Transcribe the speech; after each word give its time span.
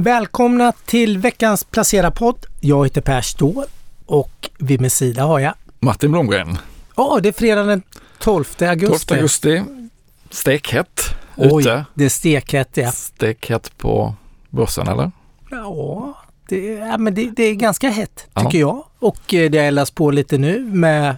Välkomna 0.00 0.72
till 0.72 1.18
veckans 1.18 1.64
Placera-podd. 1.64 2.46
Jag 2.60 2.84
heter 2.84 3.00
Per 3.00 3.20
Ståhl 3.20 3.64
och 4.06 4.50
vid 4.58 4.80
min 4.80 4.90
sida 4.90 5.22
har 5.22 5.38
jag... 5.38 5.54
Martin 5.80 6.12
Blomgren. 6.12 6.58
Ja, 6.96 7.18
det 7.22 7.28
är 7.28 7.32
fredag 7.32 7.62
den 7.62 7.82
12 8.18 8.44
augusti. 8.60 9.06
12 9.06 9.18
augusti. 9.18 9.62
Stekhett 10.30 11.00
Oj, 11.36 11.62
ute. 11.62 11.84
det 11.94 12.04
är 12.04 12.08
stekhett 12.08 12.76
ja. 12.76 12.92
Stekhett 12.92 13.78
på 13.78 14.14
börsen 14.50 14.88
eller? 14.88 15.10
Ja, 15.50 16.14
det, 16.48 16.64
ja, 16.64 16.98
men 16.98 17.14
det, 17.14 17.30
det 17.30 17.44
är 17.44 17.54
ganska 17.54 17.88
hett 17.88 18.26
tycker 18.34 18.58
jag. 18.58 18.84
Och 18.98 19.34
eh, 19.34 19.50
det 19.50 19.58
eldas 19.58 19.90
på 19.90 20.10
lite 20.10 20.38
nu 20.38 20.60
med 20.60 21.16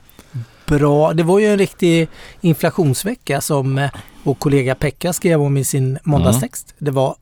bra... 0.67 1.12
Det 1.12 1.23
var 1.23 1.39
ju 1.39 1.47
en 1.47 1.59
riktig 1.59 2.09
inflationsvecka 2.41 3.41
som 3.41 3.79
eh, 3.79 3.91
vår 4.23 4.35
kollega 4.35 4.75
Pekka 4.75 5.12
skrev 5.12 5.43
om 5.43 5.57
i 5.57 5.65
sin 5.65 5.99
måndagstext. 6.05 6.75
Det 6.79 6.91
var 6.91 7.17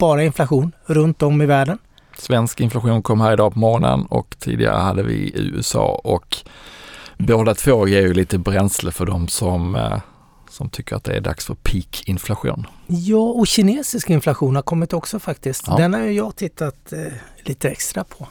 bara 0.00 0.24
inflation 0.24 0.72
runt 0.86 1.22
om 1.22 1.42
i 1.42 1.46
världen. 1.46 1.78
Svensk 2.18 2.60
inflation 2.60 3.02
kom 3.02 3.20
här 3.20 3.32
idag 3.32 3.52
på 3.52 3.58
morgonen 3.58 4.06
och 4.06 4.36
tidigare 4.38 4.76
hade 4.76 5.02
vi 5.02 5.14
i 5.14 5.50
USA 5.54 6.00
och 6.04 6.36
båda 7.18 7.54
två 7.54 7.88
ger 7.88 8.00
ju 8.00 8.14
lite 8.14 8.38
bränsle 8.38 8.90
för 8.92 9.06
de 9.06 9.28
som, 9.28 9.74
eh, 9.74 9.98
som 10.50 10.68
tycker 10.70 10.96
att 10.96 11.04
det 11.04 11.16
är 11.16 11.20
dags 11.20 11.46
för 11.46 11.54
peak-inflation. 11.54 12.66
Ja, 12.86 13.18
och 13.18 13.46
kinesisk 13.46 14.10
inflation 14.10 14.54
har 14.56 14.62
kommit 14.62 14.92
också 14.92 15.18
faktiskt. 15.18 15.64
Ja. 15.66 15.76
Den 15.76 15.94
har 15.94 16.00
ju 16.00 16.12
jag 16.12 16.36
tittat 16.36 16.92
eh, 16.92 16.98
lite 17.44 17.68
extra 17.68 18.04
på. 18.04 18.28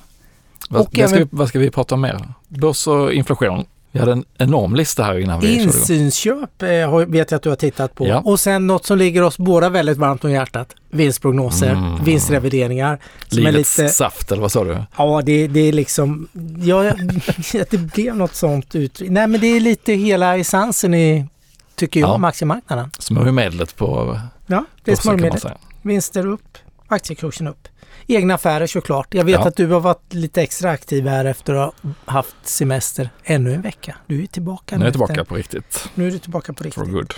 Vad, 0.69 0.87
ska, 0.87 1.01
även- 1.01 1.19
vi, 1.19 1.27
vad 1.31 1.47
ska 1.49 1.59
vi 1.59 1.71
prata 1.71 1.95
om 1.95 2.01
mer? 2.01 2.33
Börs 2.47 2.87
och 2.87 3.13
inflation. 3.13 3.65
Vi 3.91 3.99
hade 3.99 4.11
en 4.11 4.25
enorm 4.37 4.75
lista 4.75 5.03
här 5.03 5.19
innan 5.19 5.39
vi. 5.39 5.55
Insynsköp 5.61 6.63
eh, 6.63 6.95
vet 6.97 7.31
jag 7.31 7.37
att 7.37 7.43
du 7.43 7.49
har 7.49 7.55
tittat 7.55 7.95
på. 7.95 8.07
Ja. 8.07 8.21
Och 8.25 8.39
sen 8.39 8.67
något 8.67 8.85
som 8.85 8.97
ligger 8.97 9.21
oss 9.21 9.37
båda 9.37 9.69
väldigt 9.69 9.97
varmt 9.97 10.23
om 10.23 10.31
hjärtat. 10.31 10.75
Vinstprognoser, 10.89 11.71
Mm. 11.71 12.03
vinstrevideringar. 12.03 12.99
Livets 13.29 13.77
lite, 13.77 13.89
saft 13.89 14.31
eller 14.31 14.41
vad 14.41 14.51
sa 14.51 14.63
du? 14.63 14.77
ja, 14.97 15.21
det, 15.25 15.47
det 15.47 15.59
är 15.59 15.73
liksom... 15.73 16.27
Ja, 16.63 16.93
det 17.69 17.77
blev 17.93 18.15
något 18.15 18.35
sånt 18.35 18.75
ut. 18.75 19.01
Nej, 19.05 19.27
men 19.27 19.41
det 19.41 19.47
är 19.47 19.59
lite 19.59 19.93
hela 19.93 20.37
essensen 20.37 20.93
i, 20.93 21.25
tycker 21.75 21.99
jag, 21.99 22.09
Ja. 22.09 22.13
om 22.13 22.23
aktiemarknaden. 22.23 22.91
Smörjmedlet 22.99 23.75
på 23.75 24.19
Ja, 24.47 24.65
det 24.83 24.91
är 24.91 24.95
säga. 25.39 25.57
Vinster 25.81 26.25
upp, 26.27 26.57
aktiekursen 26.87 27.47
upp. 27.47 27.67
Egna 28.11 28.33
affärer 28.33 28.67
såklart. 28.67 29.13
Jag 29.13 29.23
vet 29.25 29.39
Ja. 29.39 29.47
att 29.47 29.55
du 29.55 29.67
har 29.67 29.79
varit 29.79 30.13
lite 30.13 30.41
extra 30.41 30.69
aktiv 30.71 31.07
här 31.07 31.25
efter 31.25 31.53
att 31.53 31.73
ha 31.83 32.13
haft 32.13 32.35
semester 32.43 33.09
ännu 33.23 33.53
en 33.53 33.61
vecka. 33.61 33.95
Du 34.07 34.23
är 34.23 34.27
tillbaka 34.27 34.77
Nu 34.77 34.81
är 34.81 34.85
jag 34.85 34.93
tillbaka 34.93 35.25
på 35.25 35.35
riktigt. 35.35 35.89
Nu 35.95 36.07
är 36.07 36.11
du 36.11 36.19
tillbaka 36.19 36.53
på 36.53 36.63
riktigt. 36.63 36.83
For 36.83 36.91
good. 36.91 37.13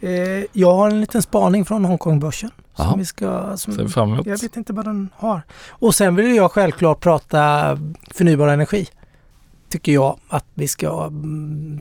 Eh, 0.00 0.44
jag 0.52 0.74
har 0.74 0.90
en 0.90 1.00
liten 1.00 1.22
spaning 1.22 1.64
från 1.64 1.84
Hongkongbörsen. 1.84 2.50
Som 2.76 2.98
vi 2.98 3.04
ska... 3.04 3.56
Som, 3.56 3.74
Ser 3.74 3.82
vi 3.82 3.88
fram 3.88 4.12
emot. 4.12 4.26
jag 4.26 4.40
vet 4.40 4.56
inte 4.56 4.72
vad 4.72 4.84
den 4.84 5.08
har. 5.16 5.42
Och 5.68 5.94
sen 5.94 6.16
vill 6.16 6.34
jag 6.36 6.52
självklart 6.52 7.00
prata 7.00 7.78
förnybar 8.14 8.48
energi. 8.48 8.88
Tycker 9.68 9.92
jag 9.92 10.18
att 10.28 10.44
vi 10.54 10.68
ska 10.68 11.04
mm, 11.06 11.80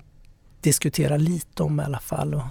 diskutera 0.61 1.17
lite 1.17 1.63
om 1.63 1.79
i 1.79 1.83
alla 1.83 1.99
fall 1.99 2.33
och 2.33 2.41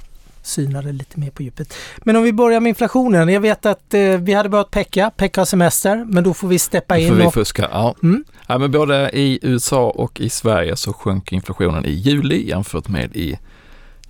syna 0.43 0.83
det 0.83 0.93
lite 0.93 1.21
mer 1.21 1.31
på 1.31 1.43
djupet. 1.43 1.75
Men 1.99 2.17
om 2.17 2.23
vi 2.23 2.33
börjar 2.33 2.61
med 2.61 2.69
inflationen. 2.69 3.29
Jag 3.29 3.41
vet 3.41 3.67
att 3.67 3.95
eh, 3.95 4.01
vi 4.01 4.35
hade 4.35 4.49
börjat 4.49 4.71
pecka, 4.71 5.11
pecka 5.17 5.41
har 5.41 5.47
semester, 5.47 6.05
men 6.05 6.25
då 6.25 6.35
får 6.35 6.49
vi 6.49 6.59
steppa 6.59 6.95
Då 6.95 7.01
in 7.01 7.09
får 7.09 7.17
vi 7.17 7.27
och... 7.27 7.35
fuska. 7.35 7.69
Ja. 7.73 7.95
Mm. 8.03 8.25
Ja, 8.47 8.59
men 8.59 8.71
både 8.71 9.11
i 9.13 9.39
USA 9.43 9.91
och 9.91 10.21
i 10.21 10.31
Sverige 10.31 10.77
så 10.77 10.93
sjönk 10.93 11.33
inflationen 11.33 11.87
i 11.87 11.91
juli 11.91 12.49
jämfört 12.49 12.89
med 12.89 13.17
i 13.17 13.39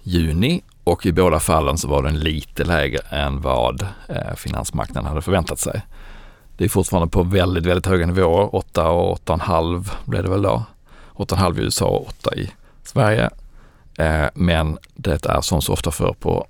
juni 0.03 0.63
och 0.85 1.07
i 1.07 1.13
båda 1.13 1.41
fallen 1.41 1.79
så 1.79 1.89
var 1.89 2.03
den 2.03 2.19
lite 2.19 2.65
lägre 2.65 3.01
än 3.11 3.41
vad 3.41 3.83
eh, 4.09 4.35
finansmarknaden 4.37 5.09
hade 5.09 5.23
förväntat 5.23 5.59
sig. 5.59 5.83
Det 6.57 6.65
är 6.65 6.69
fortfarande 6.69 7.09
på 7.09 7.23
väldigt, 7.23 7.67
väldigt 7.67 7.87
höga 7.87 8.07
nivåer. 8.07 8.55
8 8.55 8.91
och 8.91 9.19
8,5 9.19 9.91
blev 10.05 10.23
det 10.23 10.31
väl 10.31 10.43
då. 10.43 10.65
8,5 11.17 11.59
i 11.59 11.63
USA 11.63 11.87
och 11.87 12.07
8 12.07 12.35
i 12.35 12.51
Sverige. 12.85 13.31
Eh, 14.01 14.29
men 14.35 14.79
det 14.95 15.27
är 15.27 15.41
som 15.41 15.63
så 15.63 15.73
ofta 15.73 15.91
för 15.91 16.13
på 16.13 16.47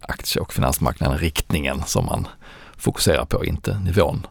aktie 0.00 0.42
och 0.42 0.52
finansmarknaden 0.52 1.18
riktningen 1.18 1.82
som 1.86 2.06
man 2.06 2.28
fokuserar 2.76 3.24
på, 3.24 3.44
inte 3.44 3.78
nivån. 3.78 4.26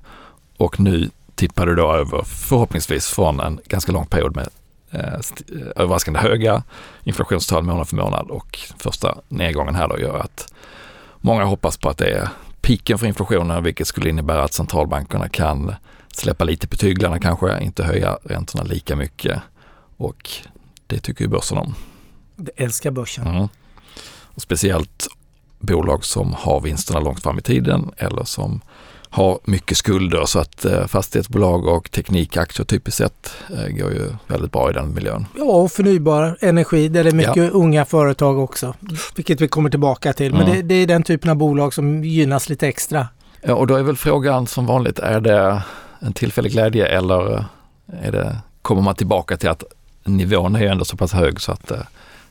Och 0.58 0.80
nu 0.80 1.10
tippar 1.36 1.66
du 1.66 1.76
då 1.76 1.94
över 1.94 2.24
förhoppningsvis 2.24 3.08
från 3.08 3.40
en 3.40 3.60
ganska 3.68 3.92
lång 3.92 4.06
period 4.06 4.36
med 4.36 4.50
eh, 4.92 5.04
eh, 5.04 5.68
överraskande 5.76 6.20
höga 6.20 6.64
inflationstal 7.04 7.64
månad 7.64 7.88
för 7.88 7.96
månad 7.96 8.30
och 8.30 8.60
första 8.78 9.18
nedgången 9.28 9.76
här 9.76 9.88
då 9.88 10.00
gör 10.00 10.20
att 10.20 10.54
många 11.18 11.44
hoppas 11.44 11.78
på 11.78 11.90
att 11.90 11.98
det 11.98 12.12
är 12.12 12.30
piken 12.62 12.98
för 12.98 13.08
inflationen 13.08 13.64
vilket 13.64 13.88
skulle 13.88 14.10
innebära 14.10 14.44
att 14.44 14.54
centralbankerna 14.54 15.30
kan 15.30 15.76
släppa 16.14 16.44
lite 16.44 16.68
på 16.68 16.78
tyglarna 16.78 17.20
kanske, 17.20 17.64
inte 17.64 17.84
höja 17.84 18.18
räntorna 18.24 18.64
lika 18.64 18.96
mycket 18.96 19.42
och 19.98 20.30
det 20.88 21.00
tycker 21.00 21.22
ju 21.22 21.28
börsen 21.30 21.58
om. 21.58 21.76
Jag 22.40 22.66
älskar 22.66 22.92
börsen. 22.92 23.28
Mm. 23.28 23.48
Och 24.36 24.42
speciellt 24.42 25.08
bolag 25.60 26.06
som 26.06 26.34
har 26.34 26.62
vinsterna 26.62 27.00
långt 27.00 27.24
fram 27.24 27.38
i 27.40 27.42
tiden 27.42 27.92
eller 27.98 28.24
som 28.24 28.62
har 29.12 29.40
mycket 29.44 29.78
skulder 29.78 30.26
så 30.26 30.40
att 30.40 30.66
eh, 30.66 30.88
fastighetsbolag 30.88 31.68
och 31.68 31.92
teknikaktier 31.92 32.66
typiskt 32.66 32.98
sett 32.98 33.34
eh, 33.50 33.68
går 33.68 33.92
ju 33.92 34.12
väldigt 34.28 34.52
bra 34.52 34.70
i 34.70 34.74
den 34.74 34.94
miljön. 34.94 35.26
Ja, 35.38 35.44
och 35.44 35.72
förnybar 35.72 36.38
energi 36.42 36.88
där 36.88 37.04
det 37.04 37.10
är 37.10 37.14
mycket 37.14 37.52
unga 37.52 37.86
företag 37.86 38.40
också. 38.40 38.74
Vilket 39.16 39.42
vi 39.42 39.48
kommer 39.48 39.70
tillbaka 39.70 40.14
till. 40.14 40.32
Men 40.34 40.42
Mm. 40.42 40.56
det, 40.56 40.62
det 40.62 40.76
är 40.76 40.88
den 40.88 41.04
typen 41.04 41.30
av 41.30 41.36
bolag 41.36 41.74
som 41.74 42.04
gynnas 42.04 42.50
lite 42.50 42.68
extra. 42.68 43.08
Ja, 43.42 43.54
och 43.54 43.68
då 43.68 43.76
är 43.76 43.84
väl 43.84 43.98
frågan 43.98 44.48
som 44.48 44.66
vanligt, 44.66 45.00
är 45.00 45.20
det 45.22 45.64
en 46.00 46.14
tillfällig 46.14 46.52
glädje 46.52 46.86
eller 46.86 47.46
är 48.02 48.12
det, 48.12 48.38
kommer 48.62 48.82
man 48.82 48.96
tillbaka 48.96 49.38
till 49.38 49.50
att 49.50 49.64
nivån 50.04 50.56
är 50.56 50.60
ju 50.60 50.68
ändå 50.68 50.86
så 50.86 50.98
pass 50.98 51.14
hög 51.14 51.42
så 51.42 51.52
att 51.52 51.72
eh, 51.72 51.78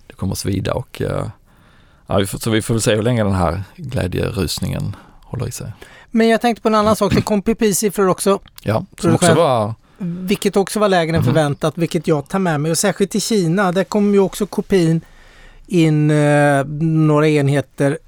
det 0.08 0.14
kommer 0.14 0.32
att 0.32 0.38
svida 0.38 0.74
och 0.74 1.02
eh, 1.02 1.26
ja, 2.06 2.16
vi 2.18 2.26
får, 2.26 2.38
så 2.38 2.50
vi 2.50 2.62
får 2.62 2.74
väl 2.74 2.80
se 2.82 2.94
hur 2.94 3.02
länge 3.02 3.24
den 3.24 3.32
här 3.34 3.62
glädjerusningen 3.76 4.96
håller 5.22 5.48
i 5.48 5.52
sig. 5.52 5.72
Men 6.10 6.28
jag 6.28 6.40
tänkte 6.40 6.62
på 6.62 6.68
en 6.68 6.74
annan 6.74 6.96
sak. 6.96 7.14
Det 7.14 7.20
kom 7.22 7.42
PPI-siffror 7.42 8.08
också. 8.08 8.38
Ja, 8.62 8.84
som 8.98 9.14
också 9.14 9.34
var 9.34 9.74
Vilket 9.98 10.56
också 10.56 10.80
var 10.80 10.88
lägre 10.88 11.16
än 11.16 11.22
Mhm. 11.22 11.26
förväntat. 11.34 11.78
Vilket 11.78 12.06
jag 12.06 12.28
tar 12.28 12.38
med 12.38 12.60
mig. 12.60 12.70
Och 12.70 12.78
särskilt 12.78 13.14
i 13.14 13.20
Kina. 13.20 13.72
Där 13.72 13.84
kom 13.84 14.14
ju 14.14 14.20
också 14.20 14.46
kopin 14.46 15.00
in 15.66 16.10
eh, 16.10 16.64
några 16.80 17.28
enheter 17.28 17.98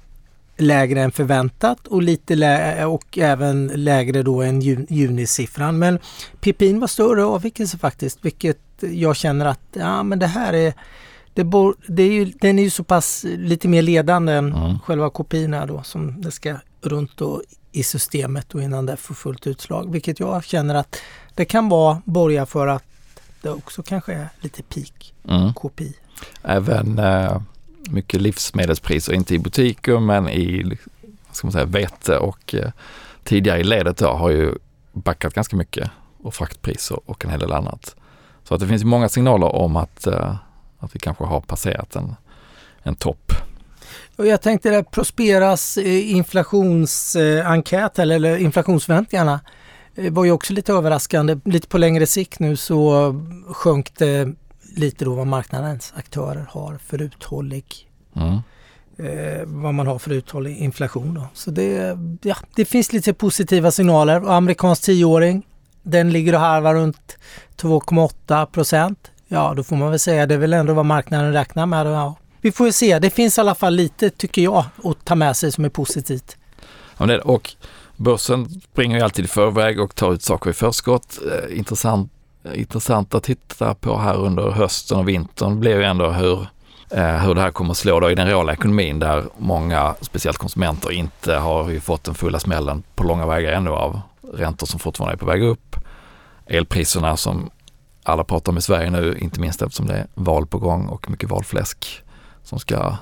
lägre 0.57 1.01
än 1.01 1.11
förväntat 1.11 1.87
och 1.87 2.01
lite 2.01 2.35
lä- 2.35 2.85
och 2.85 3.17
även 3.17 3.67
lägre 3.75 4.23
då 4.23 4.41
än 4.41 4.61
ju- 4.61 4.85
junisiffran. 4.89 5.79
Men 5.79 5.99
PPIn 6.41 6.79
var 6.79 6.87
större 6.87 7.23
avvikelse 7.23 7.77
faktiskt, 7.77 8.17
vilket 8.21 8.57
jag 8.79 9.15
känner 9.15 9.45
att 9.45 9.59
ja, 9.73 10.03
men 10.03 10.19
det 10.19 10.27
här 10.27 10.53
är 10.53 10.73
det 11.33 11.43
bor, 11.43 11.75
det 11.87 12.03
är 12.03 12.11
ju, 12.11 12.25
den 12.25 12.59
är 12.59 12.63
ju 12.63 12.69
så 12.69 12.83
pass 12.83 13.25
lite 13.27 13.67
mer 13.67 13.81
ledande 13.81 14.33
än 14.33 14.53
Mm. 14.53 14.79
själva 14.79 15.11
här 15.29 15.67
då 15.67 15.83
som 15.83 16.21
det 16.21 16.31
ska 16.31 16.55
runt 16.81 17.17
då 17.17 17.41
i 17.71 17.83
systemet 17.83 18.55
och 18.55 18.61
innan 18.61 18.85
det 18.85 18.97
får 18.97 19.15
fullt 19.15 19.47
utslag. 19.47 19.91
Vilket 19.91 20.19
jag 20.19 20.43
känner 20.43 20.75
att 20.75 20.97
det 21.35 21.45
kan 21.45 21.69
vara 21.69 22.01
borga 22.05 22.45
för 22.45 22.67
att 22.67 22.83
det 23.41 23.49
också 23.49 23.83
kanske 23.83 24.13
är 24.13 24.29
lite 24.41 24.63
peak 24.63 25.13
mm. 25.27 25.53
KPI. 25.53 25.93
även 26.43 26.99
eh, 26.99 27.41
mycket 27.89 28.21
livsmedelspriser, 28.21 29.13
inte 29.13 29.35
i 29.35 29.39
butiker 29.39 29.99
men 29.99 30.29
i 30.29 30.77
vad 31.27 31.35
ska 31.35 31.47
man 31.47 31.51
säga, 31.51 31.65
vete 31.65 32.17
och 32.17 32.55
eh, 32.55 32.71
tidigare 33.23 33.59
i 33.59 33.63
ledet 33.63 33.97
då 33.97 34.07
har 34.07 34.29
ju 34.29 34.55
backat 34.93 35.33
ganska 35.33 35.55
mycket 35.55 35.91
och 36.23 36.33
fraktpriser 36.33 36.99
och 37.05 37.25
en 37.25 37.31
hel 37.31 37.39
del 37.39 37.53
annat. 37.53 37.95
Så 38.43 38.53
att 38.53 38.59
det 38.59 38.67
finns 38.67 38.81
ju 38.81 38.85
många 38.85 39.09
signaler 39.09 39.55
om 39.55 39.75
att, 39.75 40.07
eh, 40.07 40.35
att 40.81 40.95
vi 40.95 40.99
kanske 40.99 41.23
har 41.23 41.41
passerat 41.41 41.95
en, 41.95 42.15
en 42.83 42.95
topp. 42.95 43.31
Och 44.15 44.27
jag 44.27 44.41
tänkte 44.41 44.69
det 44.69 44.83
Prosperas 44.83 45.77
eh, 45.77 46.11
inflationsenkät 46.11 47.99
eller, 47.99 48.37
inflationsförväntningarna 48.37 49.39
eh, 49.95 50.11
var 50.13 50.25
ju 50.25 50.31
också 50.31 50.53
lite 50.53 50.73
överraskande. 50.73 51.37
Lite 51.45 51.67
på 51.67 51.77
längre 51.77 52.05
sikt 52.05 52.39
nu 52.39 52.55
så 52.57 53.13
sjönk 53.47 53.97
det 53.97 54.35
lite 54.75 55.05
då 55.05 55.15
vad 55.15 55.27
marknadens 55.27 55.93
aktörer 55.95 56.47
har 56.49 56.77
för 56.77 57.01
uthållig 57.01 57.87
Mm. 58.15 58.39
eh, 58.97 59.45
vad 59.45 59.73
man 59.73 59.87
har 59.87 59.99
för 59.99 60.11
uthållig 60.11 60.57
inflation. 60.57 61.13
Då. 61.13 61.27
Så 61.33 61.51
det, 61.51 61.97
ja, 62.21 62.35
det 62.55 62.65
finns 62.65 62.93
lite 62.93 63.13
positiva 63.13 63.71
signaler. 63.71 64.23
Och 64.23 64.33
amerikansk 64.33 64.83
tioåring, 64.83 65.47
den 65.83 66.11
ligger 66.11 66.33
och 66.33 66.39
harvar 66.39 66.73
runt 66.75 67.17
2,8 67.57 68.45
procent. 68.45 69.11
Ja, 69.33 69.53
då 69.55 69.63
får 69.63 69.75
man 69.75 69.89
väl 69.89 69.99
säga 69.99 70.25
det 70.25 70.33
är 70.33 70.37
väl 70.37 70.53
ändå 70.53 70.73
vad 70.73 70.85
marknaden 70.85 71.33
räknar 71.33 71.65
med. 71.65 71.87
Ja, 71.87 72.15
vi 72.41 72.51
får 72.51 72.65
ju 72.65 72.71
se. 72.71 72.99
Det 72.99 73.09
finns 73.09 73.37
i 73.37 73.41
alla 73.41 73.55
fall 73.55 73.75
lite, 73.75 74.09
tycker 74.09 74.41
jag, 74.41 74.65
att 74.83 75.05
ta 75.05 75.15
med 75.15 75.35
sig 75.35 75.51
som 75.51 75.65
är 75.65 75.69
positivt. 75.69 76.37
Ja, 76.97 77.05
men 77.05 77.07
det, 77.07 77.19
och 77.19 77.51
börsen 77.95 78.61
springer 78.71 78.97
ju 78.97 79.03
alltid 79.03 79.25
i 79.25 79.27
förväg 79.27 79.79
och 79.79 79.95
tar 79.95 80.13
ut 80.13 80.21
saker 80.21 80.49
i 80.49 80.53
förskott. 80.53 81.19
Eh, 81.31 81.57
intressant, 81.57 82.11
eh, 82.43 82.59
intressant 82.59 83.15
att 83.15 83.23
titta 83.23 83.73
på 83.73 83.97
här 83.97 84.15
under 84.17 84.51
hösten 84.51 84.97
och 84.97 85.09
vintern 85.09 85.59
blir 85.59 85.75
ju 85.75 85.83
ändå 85.83 86.09
hur, 86.09 86.47
eh, 86.89 87.17
hur 87.17 87.35
det 87.35 87.41
här 87.41 87.51
kommer 87.51 87.71
att 87.71 87.77
slå 87.77 87.99
då 87.99 88.11
i 88.11 88.15
den 88.15 88.27
reala 88.27 88.53
ekonomin 88.53 88.99
där 88.99 89.23
många, 89.37 89.95
speciellt 90.01 90.37
konsumenter, 90.37 90.91
inte 90.91 91.33
har 91.33 91.69
ju 91.69 91.79
fått 91.79 92.03
den 92.03 92.15
fulla 92.15 92.39
smällen 92.39 92.83
på 92.95 93.03
långa 93.03 93.25
vägar 93.25 93.51
ännu 93.51 93.69
av 93.69 94.01
räntor 94.33 94.67
som 94.67 94.79
fortfarande 94.79 95.15
är 95.15 95.17
på 95.17 95.25
väg 95.25 95.43
upp, 95.43 95.75
elpriserna 96.47 97.17
som 97.17 97.49
alla 98.03 98.23
pratar 98.23 98.51
om 98.51 98.57
i 98.57 98.61
Sverige 98.61 98.89
nu, 98.89 99.17
inte 99.17 99.39
minst 99.39 99.61
eftersom 99.61 99.85
det 99.85 99.93
är 99.93 100.07
val 100.13 100.47
på 100.47 100.57
gång 100.57 100.85
och 100.87 101.09
mycket 101.09 101.29
valfläsk 101.29 102.03
som 102.43 102.59
ska 102.59 102.95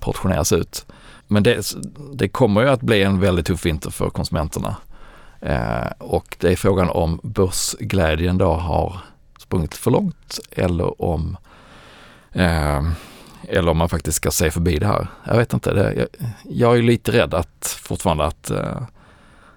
portioneras 0.00 0.52
ut. 0.52 0.86
Men 1.26 1.42
det, 1.42 1.74
det 2.14 2.28
kommer 2.28 2.60
ju 2.60 2.68
att 2.68 2.82
bli 2.82 3.02
en 3.02 3.20
väldigt 3.20 3.46
tuff 3.46 3.66
vinter 3.66 3.90
för 3.90 4.10
konsumenterna. 4.10 4.76
Eh, 5.40 5.86
och 5.98 6.36
det 6.40 6.52
är 6.52 6.56
frågan 6.56 6.88
om 6.90 7.20
börsglädjen 7.22 8.38
då 8.38 8.52
har 8.52 9.00
sprungit 9.38 9.74
för 9.74 9.90
långt 9.90 10.38
eller 10.50 11.02
om 11.02 11.36
eh, 12.32 12.82
eller 13.48 13.70
om 13.70 13.76
man 13.76 13.88
faktiskt 13.88 14.16
ska 14.16 14.30
se 14.30 14.50
förbi 14.50 14.78
det 14.78 14.86
här. 14.86 15.06
Jag 15.24 15.36
vet 15.36 15.52
inte. 15.52 15.74
Det, 15.74 15.94
jag, 15.94 16.06
jag, 16.42 16.78
är 16.78 16.82
lite 16.82 17.12
rädd 17.12 17.34
att 17.34 17.78
fortfarande 17.82 18.24
att, 18.24 18.50
eh, 18.50 18.82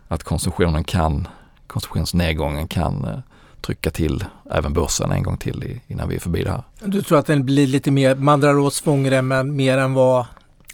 att 0.07 0.23
konsumtionen 0.23 0.83
kan, 0.83 1.27
konsumtionsnedgången 1.67 2.67
kan 2.67 3.05
eh, 3.05 3.19
trycka 3.61 3.91
till 3.91 4.25
även 4.51 4.73
börsen 4.73 5.11
en 5.11 5.23
gång 5.23 5.38
till 5.38 5.79
innan 5.88 6.09
vi 6.09 6.15
är 6.15 6.19
förbi 6.19 6.44
det 6.44 6.51
här. 6.51 6.63
Du 6.79 7.01
tror 7.01 7.19
att 7.19 7.25
den 7.25 7.45
blir 7.45 7.67
lite 7.67 7.91
mer, 7.91 8.15
man 8.15 8.39
drar 8.39 8.57
åt 8.57 8.73
svångremmen 8.73 9.56
mer 9.56 9.77
än 9.77 9.94
vad 9.94 10.25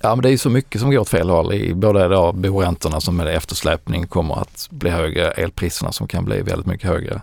Ja 0.02 0.16
men 0.16 0.24
det 0.24 0.30
är 0.30 0.38
så 0.38 0.50
mycket 0.50 0.82
som 0.82 0.92
går 0.92 1.00
åt 1.00 1.10
fel 1.10 1.30
håll 1.30 1.54
i 1.54 1.74
både 1.74 2.08
då 2.08 2.32
boräntorna 2.32 3.02
som 3.02 3.18
med 3.18 3.28
eftersläpning 3.28 4.08
kommer 4.08 4.42
att 4.42 4.68
bli 4.72 4.90
högre, 4.90 5.32
elpriserna 5.32 5.92
som 5.92 6.08
kan 6.08 6.26
bli 6.26 6.42
väldigt 6.42 6.66
mycket 6.66 6.90
högre, 6.90 7.22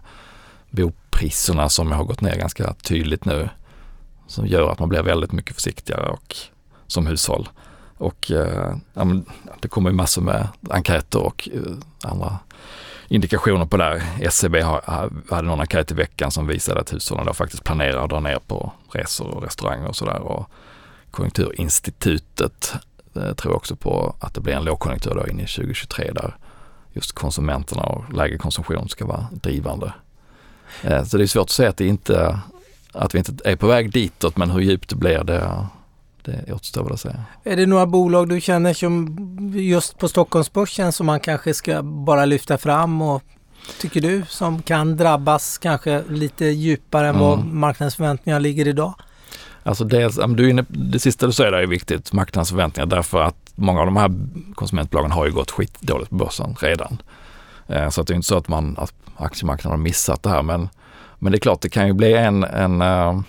bopriserna 0.71 1.69
som 1.69 1.93
har 1.93 2.05
gått 2.05 2.21
ner 2.21 2.37
ganska 2.37 2.75
tydligt 2.75 3.25
nu 3.25 3.49
som 4.27 4.47
gör 4.47 4.71
att 4.73 4.79
man 4.79 4.89
blir 4.89 5.03
väldigt 5.03 5.33
mycket 5.33 5.55
försiktigare 5.55 6.09
och 6.09 6.37
som 6.87 7.07
hushåll. 7.07 7.49
Och 7.97 8.31
eh, 8.31 8.77
ja, 8.95 9.07
det 9.61 9.69
kommer 9.69 9.91
ju 9.91 9.97
massor 9.97 10.23
med 10.23 10.49
enkäter 10.71 11.19
och 11.19 11.49
eh, 11.55 12.11
andra 12.11 12.39
indikationer 13.13 13.67
på 13.67 13.77
det 13.77 13.85
här. 13.85 14.03
SCB 14.21 14.61
har, 14.61 15.11
hade 15.31 15.49
någon 15.49 15.61
enkät 15.61 15.91
i 15.91 15.95
veckan 15.95 16.31
som 16.31 16.47
visade 16.47 16.81
att 16.81 16.93
hushållen 16.93 17.27
då 17.27 17.35
faktiskt 17.35 17.65
planerar 17.65 18.05
att 18.05 18.11
dra 18.11 18.21
ner 18.21 18.39
på 18.47 18.73
resor 18.93 19.29
och 19.29 19.43
restauranger 19.43 19.89
och 19.89 19.97
sådär. 19.97 20.45
Konjunkturinstitutet 21.11 22.75
eh, 23.17 23.33
tror 23.33 23.57
också 23.57 23.77
på 23.77 24.15
att 24.21 24.35
det 24.35 24.41
blir 24.41 24.55
en 24.55 24.65
lågkonjunktur 24.65 25.15
då 25.15 25.27
in 25.27 25.41
i 25.41 25.47
2023 25.47 26.13
där 26.13 26.37
just 26.93 27.13
konsumenterna 27.13 27.83
och 27.83 28.13
lägre 28.13 28.39
konsumtion 28.39 28.89
ska 28.89 29.07
vara 29.07 29.27
drivande. 29.33 29.93
Eh, 30.83 31.05
så 31.05 31.17
det 31.17 31.25
är 31.25 31.27
svårt 31.27 31.43
att 31.43 31.51
säga 31.51 31.69
att, 31.69 31.77
det 31.77 31.87
inte, 31.87 32.39
att 32.93 33.15
vi 33.15 33.19
inte 33.19 33.33
är 33.45 33.57
på 33.57 33.67
väg 33.67 33.93
ditåt 33.93 34.37
men 34.37 34.51
hur 34.51 34.61
djupt 34.61 34.89
det 34.89 34.97
blir 34.97 35.25
det, 35.25 35.67
det 36.25 36.53
återstår 36.53 36.93
att 36.93 37.01
säga. 37.01 37.25
Är 37.45 37.57
det 37.57 37.67
några 37.67 37.87
bolag 37.87 38.29
du 38.29 38.41
känner 38.41 38.75
som 38.75 39.17
just 39.55 39.99
på 39.99 40.09
Stockholmsbörsen 40.09 40.93
som 40.93 41.07
man 41.07 41.21
kanske 41.21 41.55
ska 41.55 41.83
bara 41.83 42.25
lyfta 42.25 42.59
fram 42.59 43.03
och 43.03 43.23
tycker 43.81 44.01
du 44.01 44.25
som 44.29 44.63
kan 44.63 44.97
drabbas 44.97 45.59
kanske 45.59 46.03
lite 46.09 46.45
djupare 46.45 47.09
än 47.09 47.15
mm. 47.15 47.27
vad 47.27 47.45
marknadsförväntningarna 47.45 48.39
ligger 48.39 48.69
idag? 48.69 48.95
Alltså 49.63 49.85
dels, 49.85 50.19
du 50.29 50.51
inne, 50.51 50.65
det 50.69 50.99
sista 50.99 51.27
du 51.27 51.33
säger 51.33 51.51
där 51.51 51.59
är 51.59 51.67
viktigt, 51.67 52.13
marknadens 52.13 52.51
förväntningar, 52.51 52.87
därför 52.87 53.23
att 53.23 53.53
många 53.55 53.81
av 53.81 53.87
de 53.87 53.97
här 53.97 54.11
konsumentbolagen 54.55 55.13
har 55.13 55.27
ju 55.27 55.33
gått 55.33 55.51
skitdåligt 55.51 56.11
på 56.11 56.17
börsen 56.17 56.57
redan. 56.61 57.03
Eh, 57.67 57.89
så 57.89 58.01
att 58.01 58.07
det 58.07 58.13
är 58.13 58.17
inte 58.17 58.29
så 58.29 58.37
att, 58.37 58.49
man, 58.49 58.77
att 58.79 58.95
aktiemarknaden 59.17 59.79
har 59.79 59.85
missat 59.85 60.23
det 60.23 60.31
här, 60.31 60.43
men, 60.43 60.69
men 61.19 61.33
det 61.33 61.39
är 61.39 61.41
klart, 61.41 61.61
det 61.61 61.69
kan 61.69 61.87
ju 61.87 61.93
bli 61.93 62.15
en, 62.15 62.45
en 62.45 62.83
uh, 62.83 63.21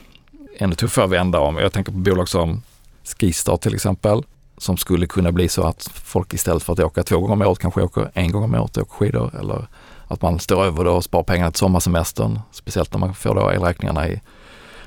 ännu 0.58 0.76
tuffare 0.76 1.08
vända 1.08 1.40
om, 1.40 1.58
jag 1.58 1.74
tänker 1.74 1.92
på 1.92 1.98
bolag 1.98 2.30
som 2.30 2.62
Skistar 3.04 3.58
till 3.58 3.76
exempel, 3.76 4.24
som 4.58 4.78
skulle 4.78 5.08
kunna 5.08 5.32
bli 5.32 5.50
så 5.50 5.64
att 5.64 5.90
folk 5.94 6.34
istället 6.34 6.64
för 6.64 6.74
att 6.74 6.80
åka 6.80 7.04
två 7.04 7.20
gånger 7.20 7.34
om 7.34 7.42
året 7.42 7.60
kanske 7.60 7.82
åker 7.82 8.12
en 8.14 8.32
gång 8.32 8.44
om 8.44 8.56
året 8.56 8.78
och 8.78 8.84
åker 8.84 8.94
skidor 8.94 9.36
eller 9.40 9.68
att 10.08 10.22
man 10.22 10.40
står 10.40 10.66
över 10.66 10.88
och 10.88 11.04
sparar 11.04 11.24
pengarna 11.24 11.52
till 11.52 11.60
sommarsemestern, 11.60 12.40
speciellt 12.52 12.94
när 12.94 13.00
man 13.00 13.14
får 13.14 13.36
då 13.36 13.52
elräkningarna 13.52 14.08
i 14.08 14.22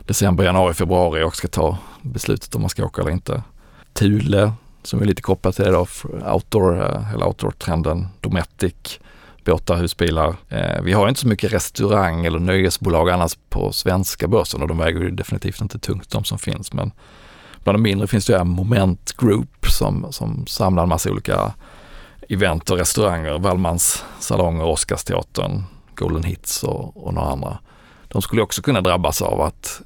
december, 0.00 0.44
januari, 0.44 0.74
februari 0.74 1.22
och 1.22 1.36
ska 1.36 1.48
ta 1.48 1.78
beslutet 2.02 2.54
om 2.54 2.60
man 2.60 2.70
ska 2.70 2.84
åka 2.84 3.02
eller 3.02 3.12
inte. 3.12 3.42
Thule 3.92 4.52
som 4.82 5.02
är 5.02 5.04
lite 5.04 5.22
kopplat 5.22 5.56
till 5.56 5.64
det 5.64 5.70
då, 5.70 5.86
outdoor, 6.32 6.82
eh, 6.82 7.02
hela 7.02 7.26
outdoor-trenden, 7.26 8.08
Dometic, 8.20 9.00
båtar, 9.44 9.76
husbilar. 9.76 10.36
Eh, 10.48 10.82
vi 10.82 10.92
har 10.92 11.08
inte 11.08 11.20
så 11.20 11.28
mycket 11.28 11.52
restaurang 11.52 12.26
eller 12.26 12.38
nöjesbolag 12.38 13.10
annars 13.10 13.36
på 13.48 13.72
svenska 13.72 14.28
börsen 14.28 14.62
och 14.62 14.68
de 14.68 14.78
väger 14.78 15.00
ju 15.00 15.10
definitivt 15.10 15.60
inte 15.60 15.78
tungt 15.78 16.10
de 16.10 16.24
som 16.24 16.38
finns 16.38 16.72
men 16.72 16.92
bland 17.66 17.78
de 17.78 17.82
mindre 17.82 18.06
finns 18.06 18.26
det 18.26 18.44
Moment 18.44 19.16
Group 19.16 19.66
som, 19.66 20.06
som 20.12 20.46
samlar 20.46 20.82
en 20.82 20.88
massa 20.88 21.10
olika 21.10 21.52
event 22.28 22.70
och 22.70 22.78
restauranger, 22.78 23.38
Wallmans 23.38 24.04
salonger, 24.20 24.64
Oscarsteatern, 24.64 25.62
Golden 25.94 26.22
Hits 26.22 26.62
och, 26.64 27.06
och 27.06 27.14
några 27.14 27.28
andra. 27.28 27.58
De 28.08 28.22
skulle 28.22 28.42
också 28.42 28.62
kunna 28.62 28.80
drabbas 28.80 29.22
av 29.22 29.40
att 29.40 29.82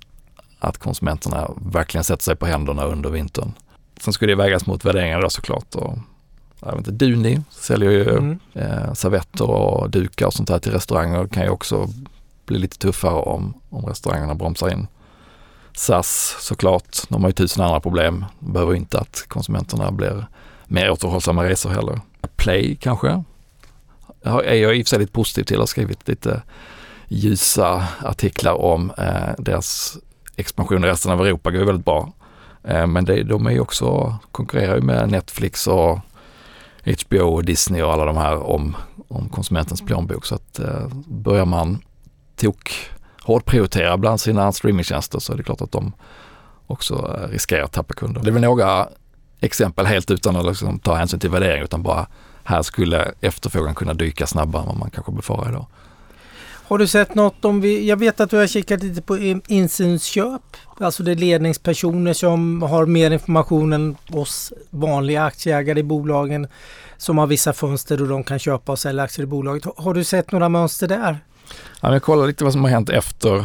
att 0.59 0.79
konsumenterna 0.79 1.51
verkligen 1.57 2.05
sätter 2.05 2.23
sig 2.25 2.37
på 2.37 2.47
händerna 2.47 2.85
under 2.85 3.11
vintern. 3.11 3.53
Sen 4.01 4.13
skulle 4.13 4.33
det 4.33 4.37
vägas 4.37 4.67
mot 4.67 4.85
värderingar 4.85 5.23
då 5.23 5.31
såklart. 5.31 5.75
Och, 5.75 5.99
jag 6.61 6.69
vet 6.69 6.79
inte, 6.79 6.91
Duni 6.91 7.43
säljer 7.51 7.91
ju 7.91 8.11
mm. 8.11 8.39
eh, 8.55 8.93
servetter 8.93 9.51
och 9.51 9.91
dukar 9.91 10.27
och 10.27 10.35
sånt 10.35 10.51
här 10.51 10.59
till 10.59 10.73
restauranger. 10.73 11.27
kan 11.27 11.43
ju 11.43 11.51
också 11.51 11.89
bli 12.47 12.59
lite 12.59 12.79
tuffare 12.79 13.15
om, 13.15 13.55
om 13.69 13.87
restaurangerna 13.87 14.35
bromsar 14.35 14.69
in. 14.69 14.87
SAS 15.75 16.37
såklart, 16.41 16.99
de 17.09 17.23
har 17.23 17.29
ju 17.29 17.33
tusen 17.33 17.65
andra 17.65 17.81
problem. 17.81 18.25
De 18.39 18.53
behöver 18.53 18.75
inte 18.75 18.99
att 18.99 19.25
konsumenterna 19.29 19.91
blir 19.91 20.27
mer 20.65 20.91
återhållsamma 20.91 21.45
resor 21.45 21.71
heller. 21.71 22.01
Play 22.37 22.77
kanske, 22.77 23.25
Jag 24.23 24.47
är 24.47 24.55
jag 24.55 24.77
i 24.77 24.83
och 24.83 24.87
för 24.87 24.89
sig 24.89 24.99
lite 24.99 25.13
positiv 25.13 25.43
till. 25.43 25.55
Jag 25.55 25.61
har 25.61 25.67
skrivit 25.67 26.09
lite 26.09 26.43
ljusa 27.09 27.89
artiklar 28.05 28.55
om 28.55 28.93
eh, 28.99 29.35
deras 29.39 29.99
expansion 30.37 30.85
i 30.85 30.87
resten 30.87 31.13
av 31.13 31.21
Europa 31.27 31.51
går 31.51 31.61
ju 31.61 31.67
väldigt 31.67 31.85
bra. 31.85 32.13
Eh, 32.65 32.87
men 32.87 33.05
det, 33.05 33.23
de 33.23 33.47
är 33.47 33.51
ju 33.51 33.61
också, 33.61 34.17
konkurrerar 34.33 34.75
ju 34.75 34.83
med 34.83 35.11
Netflix 35.11 35.67
och 35.67 35.99
HBO 36.85 37.23
och 37.23 37.45
Disney 37.45 37.83
och 37.83 37.93
alla 37.93 38.05
de 38.05 38.17
här 38.17 38.37
om, 38.37 38.77
om 39.09 39.29
konsumentens 39.29 39.83
plånbok. 39.83 40.27
Så 40.27 40.35
att 40.35 40.59
eh, 40.59 40.89
börjar 41.07 41.45
man 41.45 41.83
tok 42.37 42.91
hårt 43.23 43.45
prioritera 43.45 43.97
bland 43.97 44.21
sina 44.21 44.53
streamingtjänster 44.53 45.19
så 45.19 45.33
är 45.33 45.37
det 45.37 45.43
klart 45.43 45.61
att 45.61 45.73
de 45.73 45.93
också 46.67 47.19
eh, 47.19 47.29
riskerar 47.29 47.63
att 47.63 47.73
tappa 47.73 47.95
kunder. 47.95 48.23
Det 48.23 48.31
är 48.31 48.33
väl 48.33 48.43
några 48.43 48.89
exempel 49.41 49.87
helt 49.87 50.11
utan 50.11 50.37
att 50.37 50.47
liksom 50.47 50.79
ta 50.79 50.95
hänsyn 50.95 51.21
till 51.21 51.31
värdering 51.31 51.63
utan 51.63 51.83
bara 51.83 52.07
här 52.45 52.63
skulle 52.63 53.13
efterfrågan 53.21 53.75
kunna 53.75 53.95
dyka 53.95 54.27
snabbare 54.27 54.63
än 54.63 54.69
vad 54.69 54.77
man 54.77 54.91
kanske 54.91 55.13
befarar 55.13 55.49
idag. 55.49 55.67
Har 56.71 56.79
du 56.79 56.87
sett 56.87 57.15
något 57.15 57.45
om 57.45 57.61
vi, 57.61 57.89
jag 57.89 57.97
vet 57.97 58.21
att 58.21 58.31
du 58.31 58.37
har 58.37 58.47
kikat 58.47 58.83
lite 58.83 59.03
på 59.03 59.41
insynsköp. 59.47 60.43
Alltså 60.79 61.03
det 61.03 61.11
är 61.11 61.17
ledningspersoner 61.17 62.13
som 62.13 62.63
har 62.63 62.87
mer 62.87 63.11
information 63.11 63.73
än 63.73 63.97
oss 64.11 64.53
vanliga 64.71 65.25
aktieägare 65.25 65.81
i 65.81 65.83
bolagen 65.83 66.49
som 67.01 67.19
har 67.19 67.27
vissa 67.27 67.53
fönster 67.53 68.03
och 68.03 68.09
de 68.09 68.25
kan 68.25 68.39
köpa 68.39 68.73
och 68.73 68.79
sälja 68.79 69.03
aktier 69.03 69.23
i 69.23 69.27
bolaget. 69.27 69.65
Har 69.77 69.95
du 69.95 70.05
sett 70.05 70.33
några 70.33 70.49
mönster 70.49 70.89
där? 70.89 71.19
Ja, 71.81 71.93
jag 71.93 72.03
kollar 72.03 72.27
lite 72.27 72.45
vad 72.45 72.53
som 72.53 72.65
har 72.65 72.71
hänt 72.71 72.91
efter, 72.91 73.45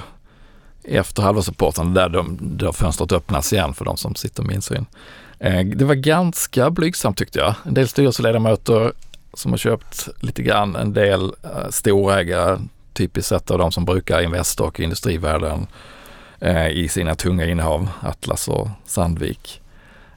efter 0.84 1.22
halvårsrapporten 1.22 1.94
där, 1.94 2.10
de, 2.10 2.38
där 2.42 2.72
fönstret 2.72 3.12
öppnas 3.12 3.54
igen 3.54 3.74
för 3.74 3.86
de 3.86 3.98
som 3.98 4.16
sitter 4.16 4.44
med 4.44 4.56
insyn. 4.56 4.86
Eh, 5.40 5.66
det 5.66 5.86
var 5.86 5.96
ganska 5.96 6.70
blygsamt 6.70 7.18
tyckte 7.18 7.40
jag. 7.40 7.56
En 7.66 7.74
del 7.74 7.88
styrelseledamöter 7.88 8.92
som 9.34 9.52
har 9.52 9.58
köpt 9.58 10.08
lite 10.20 10.44
grann, 10.44 10.76
en 10.76 10.94
del 10.94 11.24
eh, 11.24 11.70
storägare 11.70 12.60
typiskt 12.94 13.30
sett 13.30 13.52
av 13.52 13.58
de 13.58 13.72
som 13.72 13.86
brukar 13.86 14.22
Investor 14.22 14.68
och 14.68 14.80
industrivärden 14.80 15.68
eh, 16.40 16.68
i 16.68 16.88
sina 16.88 17.16
tunga 17.16 17.46
innehav, 17.46 17.90
Atlas 18.02 18.48
och 18.48 18.68
Sandvik. 18.86 19.62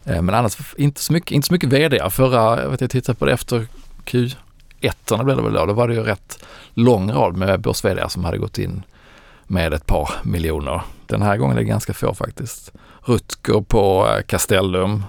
Eh, 0.08 0.22
men 0.22 0.34
annars 0.34 0.74
inte 0.76 1.00
så 1.00 1.12
mycket, 1.12 1.30
inte 1.30 1.46
så 1.46 1.52
mycket 1.52 1.72
vd. 1.72 2.10
Förra, 2.10 2.62
jag 2.62 2.70
vet 2.70 2.80
jag 2.80 2.90
tittade 2.90 3.18
på 3.18 3.24
det 3.24 3.32
efter 3.32 3.66
Q1 4.04 5.24
blev 5.24 5.36
det 5.36 5.42
väl 5.42 5.52
då, 5.52 5.66
då 5.66 5.72
var 5.72 5.88
det 5.88 5.94
ju 5.94 6.02
rätt 6.02 6.44
lång 6.74 7.12
rad 7.12 7.36
med 7.36 7.60
börs 7.60 7.82
som 8.08 8.24
hade 8.24 8.38
gått 8.38 8.58
in 8.58 8.82
med 9.46 9.74
ett 9.74 9.86
par 9.86 10.10
miljoner. 10.22 10.82
Den 11.06 11.22
här 11.22 11.36
gången 11.36 11.56
är 11.56 11.60
det 11.60 11.68
ganska 11.68 11.94
få 11.94 12.14
faktiskt. 12.14 12.72
Rutger 13.04 13.60
på 13.60 14.08
eh, 14.08 14.22
Castellum 14.22 15.04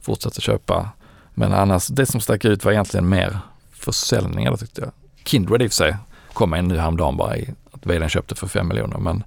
fortsatte 0.00 0.40
köpa. 0.40 0.88
Men 1.34 1.52
annars, 1.52 1.86
det 1.86 2.06
som 2.06 2.20
stack 2.20 2.44
ut 2.44 2.64
var 2.64 2.72
egentligen 2.72 3.08
mer 3.08 3.38
försäljningar 3.72 4.56
tyckte 4.56 4.80
jag. 4.80 4.90
Kindred 5.24 5.62
i 5.62 5.66
och 5.66 5.70
för 5.70 5.76
sig 5.76 5.96
kom 6.32 6.54
in 6.54 6.68
nu 6.68 6.78
häromdagen 6.78 7.16
bara 7.16 7.36
i 7.36 7.54
att 7.72 7.86
vdn 7.86 8.08
köpte 8.08 8.34
för 8.34 8.46
5 8.46 8.68
miljoner. 8.68 8.98
Men 8.98 9.24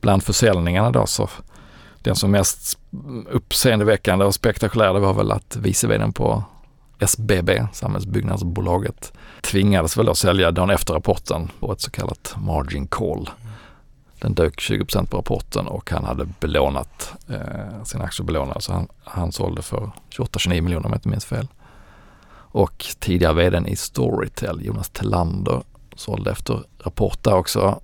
bland 0.00 0.22
försäljningarna 0.22 0.90
då 0.90 1.06
så 1.06 1.28
den 2.04 2.16
som 2.16 2.30
mest 2.30 2.78
uppseendeväckande 3.30 4.24
och 4.24 4.34
spektakulär 4.34 4.94
det 4.94 5.00
var 5.00 5.14
väl 5.14 5.32
att 5.32 5.56
vice 5.56 5.86
vdn 5.86 6.12
på 6.12 6.44
SBB, 6.98 7.66
Samhällsbyggnadsbolaget, 7.72 9.12
tvingades 9.42 9.96
väl 9.96 10.06
då 10.06 10.14
sälja 10.14 10.50
dagen 10.50 10.70
efter 10.70 10.94
rapporten 10.94 11.50
på 11.60 11.72
ett 11.72 11.80
så 11.80 11.90
kallat 11.90 12.34
margin 12.36 12.86
call. 12.86 13.30
Den 14.18 14.34
dök 14.34 14.60
20% 14.60 15.06
på 15.06 15.16
rapporten 15.16 15.66
och 15.66 15.90
han 15.90 16.04
hade 16.04 16.28
belånat 16.40 17.12
eh, 17.28 17.84
sina 17.84 18.04
aktier 18.04 18.26
belånade 18.26 18.60
så 18.60 18.72
han, 18.72 18.88
han 19.04 19.32
sålde 19.32 19.62
för 19.62 19.90
28-29 20.10 20.60
miljoner 20.60 20.86
om 20.86 20.92
jag 20.92 20.98
inte 20.98 21.08
minns 21.08 21.24
fel. 21.24 21.48
Och 22.54 22.86
tidigare 22.98 23.34
vdn 23.34 23.66
i 23.66 23.76
Storytel, 23.76 24.64
Jonas 24.64 24.90
Tellander, 24.90 25.62
sålde 25.96 26.30
efter 26.30 26.62
rapport 26.78 27.22
där 27.22 27.34
också. 27.34 27.80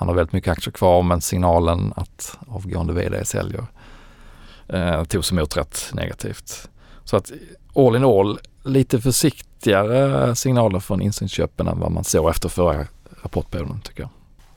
Han 0.00 0.08
har 0.08 0.14
väldigt 0.14 0.32
mycket 0.32 0.52
aktier 0.52 0.72
kvar 0.72 1.02
men 1.02 1.20
signalen 1.20 1.92
att 1.96 2.38
avgående 2.48 2.92
vd 2.92 3.24
säljer 3.24 3.66
eh, 4.68 5.04
togs 5.04 5.32
emot 5.32 5.56
rätt 5.56 5.90
negativt. 5.92 6.68
Så 7.04 7.16
att 7.16 7.32
all 7.74 7.96
in 7.96 8.04
all 8.04 8.38
lite 8.64 9.00
försiktigare 9.00 10.36
signaler 10.36 10.80
från 10.80 11.02
insynsköpen 11.02 11.68
än 11.68 11.80
vad 11.80 11.92
man 11.92 12.04
såg 12.04 12.30
efter 12.30 12.48
förra 12.48 12.86
rapportperioden 13.22 13.80
tycker 13.80 14.08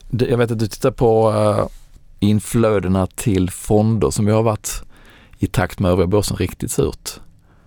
jag. 0.10 0.30
Jag 0.30 0.38
vet 0.38 0.52
att 0.52 0.60
du 0.60 0.68
tittar 0.68 0.92
på 0.92 1.32
eh, 1.32 1.68
inflödena 2.20 3.08
till 3.08 3.50
fonder 3.50 4.10
som 4.10 4.28
ju 4.28 4.34
har 4.34 4.44
varit 4.44 4.84
i 5.40 5.48
takt 5.48 5.80
med 5.80 5.92
övriga 5.92 6.08
börsen 6.08 6.38
riktigt 6.38 6.72
surt. 6.72 7.20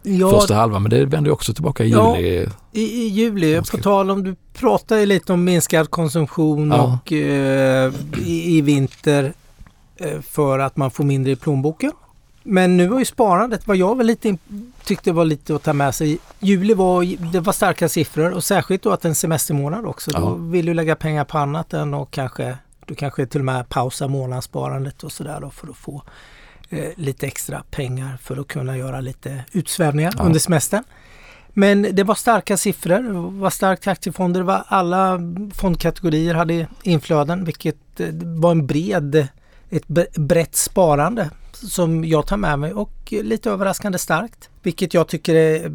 Ja, 0.08 0.30
Första 0.30 0.54
halvan, 0.54 0.82
men 0.82 0.90
det 0.90 1.04
vänder 1.04 1.30
också 1.30 1.54
tillbaka 1.54 1.84
i 1.84 1.90
ja, 1.90 2.18
juli. 2.18 2.48
I, 2.72 2.80
i 2.80 3.08
juli, 3.08 3.62
på 3.70 3.76
tal 3.76 4.10
om, 4.10 4.22
du 4.22 4.36
pratar 4.54 5.06
lite 5.06 5.32
om 5.32 5.44
minskad 5.44 5.90
konsumtion 5.90 6.70
ja. 6.70 6.82
och 6.82 7.12
uh, 7.12 7.18
i, 8.26 8.56
i, 8.56 8.60
vinter 8.60 9.32
uh, 10.04 10.20
för 10.20 10.58
att 10.58 10.76
man 10.76 10.90
får 10.90 11.04
mindre 11.04 11.32
i 11.32 11.36
plånboken. 11.36 11.92
Men 12.42 12.76
nu 12.76 12.86
var 12.86 12.98
ju 12.98 13.04
sparandet, 13.04 13.66
vad 13.66 13.76
jag 13.76 13.96
väl 13.96 14.06
lite 14.06 14.38
tyckte 14.84 15.12
var 15.12 15.24
lite 15.24 15.54
att 15.56 15.62
ta 15.62 15.72
med 15.72 15.94
sig. 15.94 16.18
Juli 16.38 16.74
var, 16.74 17.30
det 17.32 17.40
var 17.40 17.52
starka 17.52 17.88
siffror 17.88 18.30
och 18.30 18.44
särskilt 18.44 18.82
då 18.82 18.90
att 18.90 19.04
en 19.04 19.14
semestermånad 19.14 19.86
också. 19.86 20.10
Ja. 20.14 20.20
Då 20.20 20.34
vill 20.34 20.66
du 20.66 20.74
lägga 20.74 20.96
pengar 20.96 21.24
på 21.24 21.38
annat 21.38 21.72
än 21.72 21.94
och 21.94 22.10
kanske 22.10 22.58
du 22.86 22.94
kanske 22.94 23.26
till 23.26 23.40
och 23.40 23.44
med 23.44 23.68
pausar 23.68 24.08
månadssparandet 24.08 25.04
och 25.04 25.12
sådär 25.12 25.38
då 25.40 25.50
för 25.50 25.68
att 25.68 25.76
få 25.76 26.02
eh, 26.70 26.88
lite 26.96 27.26
extra 27.26 27.62
pengar 27.70 28.18
för 28.22 28.36
att 28.36 28.48
kunna 28.48 28.76
göra 28.76 29.00
lite 29.00 29.44
utsvävningar 29.52 30.14
ja. 30.18 30.24
under 30.24 30.40
semestern. 30.40 30.84
Men 31.48 31.88
det 31.92 32.04
var 32.04 32.14
starka 32.14 32.56
siffror, 32.56 33.02
det 33.02 33.40
var 33.40 33.50
starkt 33.50 33.86
aktiefonder, 33.86 34.42
var 34.42 34.64
alla 34.68 35.20
fondkategorier 35.54 36.34
hade 36.34 36.66
inflöden 36.82 37.44
vilket 37.44 38.00
eh, 38.00 38.08
var 38.22 38.50
en 38.50 38.66
bred, 38.66 39.28
ett 39.70 39.86
brett 40.16 40.56
sparande 40.56 41.30
som 41.52 42.04
jag 42.04 42.26
tar 42.26 42.36
med 42.36 42.58
mig 42.58 42.72
och 42.72 42.92
lite 43.10 43.50
överraskande 43.50 43.98
starkt. 43.98 44.50
Vilket 44.62 44.94
jag 44.94 45.08
tycker 45.08 45.34
är, 45.34 45.68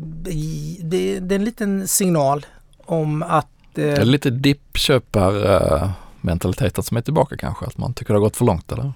det, 0.83 1.19
det 1.19 1.35
är 1.35 1.39
en 1.39 1.45
liten 1.45 1.87
signal 1.87 2.45
om 2.85 3.23
att... 3.23 3.47
Eh, 3.75 3.83
det 3.83 3.97
är 3.97 4.05
lite 4.05 4.29
dippköparmentaliteten 4.29 6.83
som 6.83 6.97
är 6.97 7.01
tillbaka 7.01 7.37
kanske, 7.37 7.65
att 7.65 7.77
man 7.77 7.93
tycker 7.93 8.13
det 8.13 8.19
har 8.19 8.23
gått 8.23 8.37
för 8.37 8.45
långt 8.45 8.71
eller? 8.71 8.93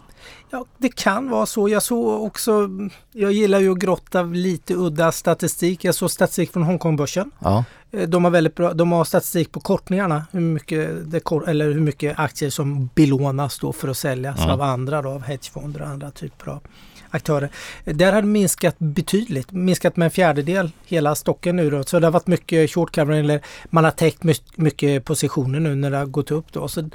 Ja, 0.49 0.65
det 0.77 0.95
kan 0.95 1.29
vara 1.29 1.45
så. 1.45 1.69
Jag 1.69 1.83
såg 1.83 2.23
också, 2.23 2.69
jag 3.11 3.31
gillar 3.31 3.59
ju 3.59 3.71
att 3.71 3.77
grotta 3.77 4.23
lite 4.23 4.73
udda 4.73 5.11
statistik. 5.11 5.83
Jag 5.83 5.95
såg 5.95 6.11
statistik 6.11 6.53
från 6.53 6.63
Hongkongbörsen. 6.63 7.31
Ja. 7.39 7.63
Eh, 7.91 8.07
de 8.09 8.23
har 8.23 8.31
väldigt 8.31 8.55
bra, 8.55 8.73
de 8.73 8.91
har 8.91 9.03
statistik 9.03 9.51
på 9.51 9.59
kortningarna, 9.59 10.25
hur 10.31 10.39
mycket, 10.39 11.11
det, 11.11 11.31
eller 11.47 11.65
hur 11.65 11.79
mycket 11.79 12.19
aktier 12.19 12.49
som 12.49 12.89
belånas 12.95 13.59
då 13.59 13.73
för 13.73 13.87
att 13.87 13.97
säljas 13.97 14.39
ja. 14.39 14.53
av 14.53 14.61
andra 14.61 15.01
då, 15.01 15.09
av 15.09 15.23
hedgefonder 15.23 15.81
och 15.81 15.87
andra 15.87 16.11
typer 16.11 16.51
av 16.51 16.61
aktörer. 17.09 17.49
Där 17.83 18.13
har 18.13 18.21
det 18.21 18.27
minskat 18.27 18.75
betydligt, 18.79 19.51
minskat 19.51 19.95
med 19.95 20.05
en 20.05 20.11
fjärdedel 20.11 20.71
hela 20.85 21.15
stocken 21.15 21.55
nu 21.55 21.69
då. 21.69 21.83
Så 21.83 21.99
det 21.99 22.07
har 22.07 22.11
varit 22.11 22.27
mycket 22.27 22.71
short 22.71 22.95
covering 22.95 23.19
eller 23.19 23.41
man 23.69 23.83
har 23.83 23.91
täckt 23.91 24.23
mycket 24.55 25.05
positioner 25.05 25.59
nu 25.59 25.75
när 25.75 25.91
det 25.91 25.97
har 25.97 26.05
gått 26.05 26.31
upp 26.31 26.53
då. 26.53 26.67
Så 26.67 26.89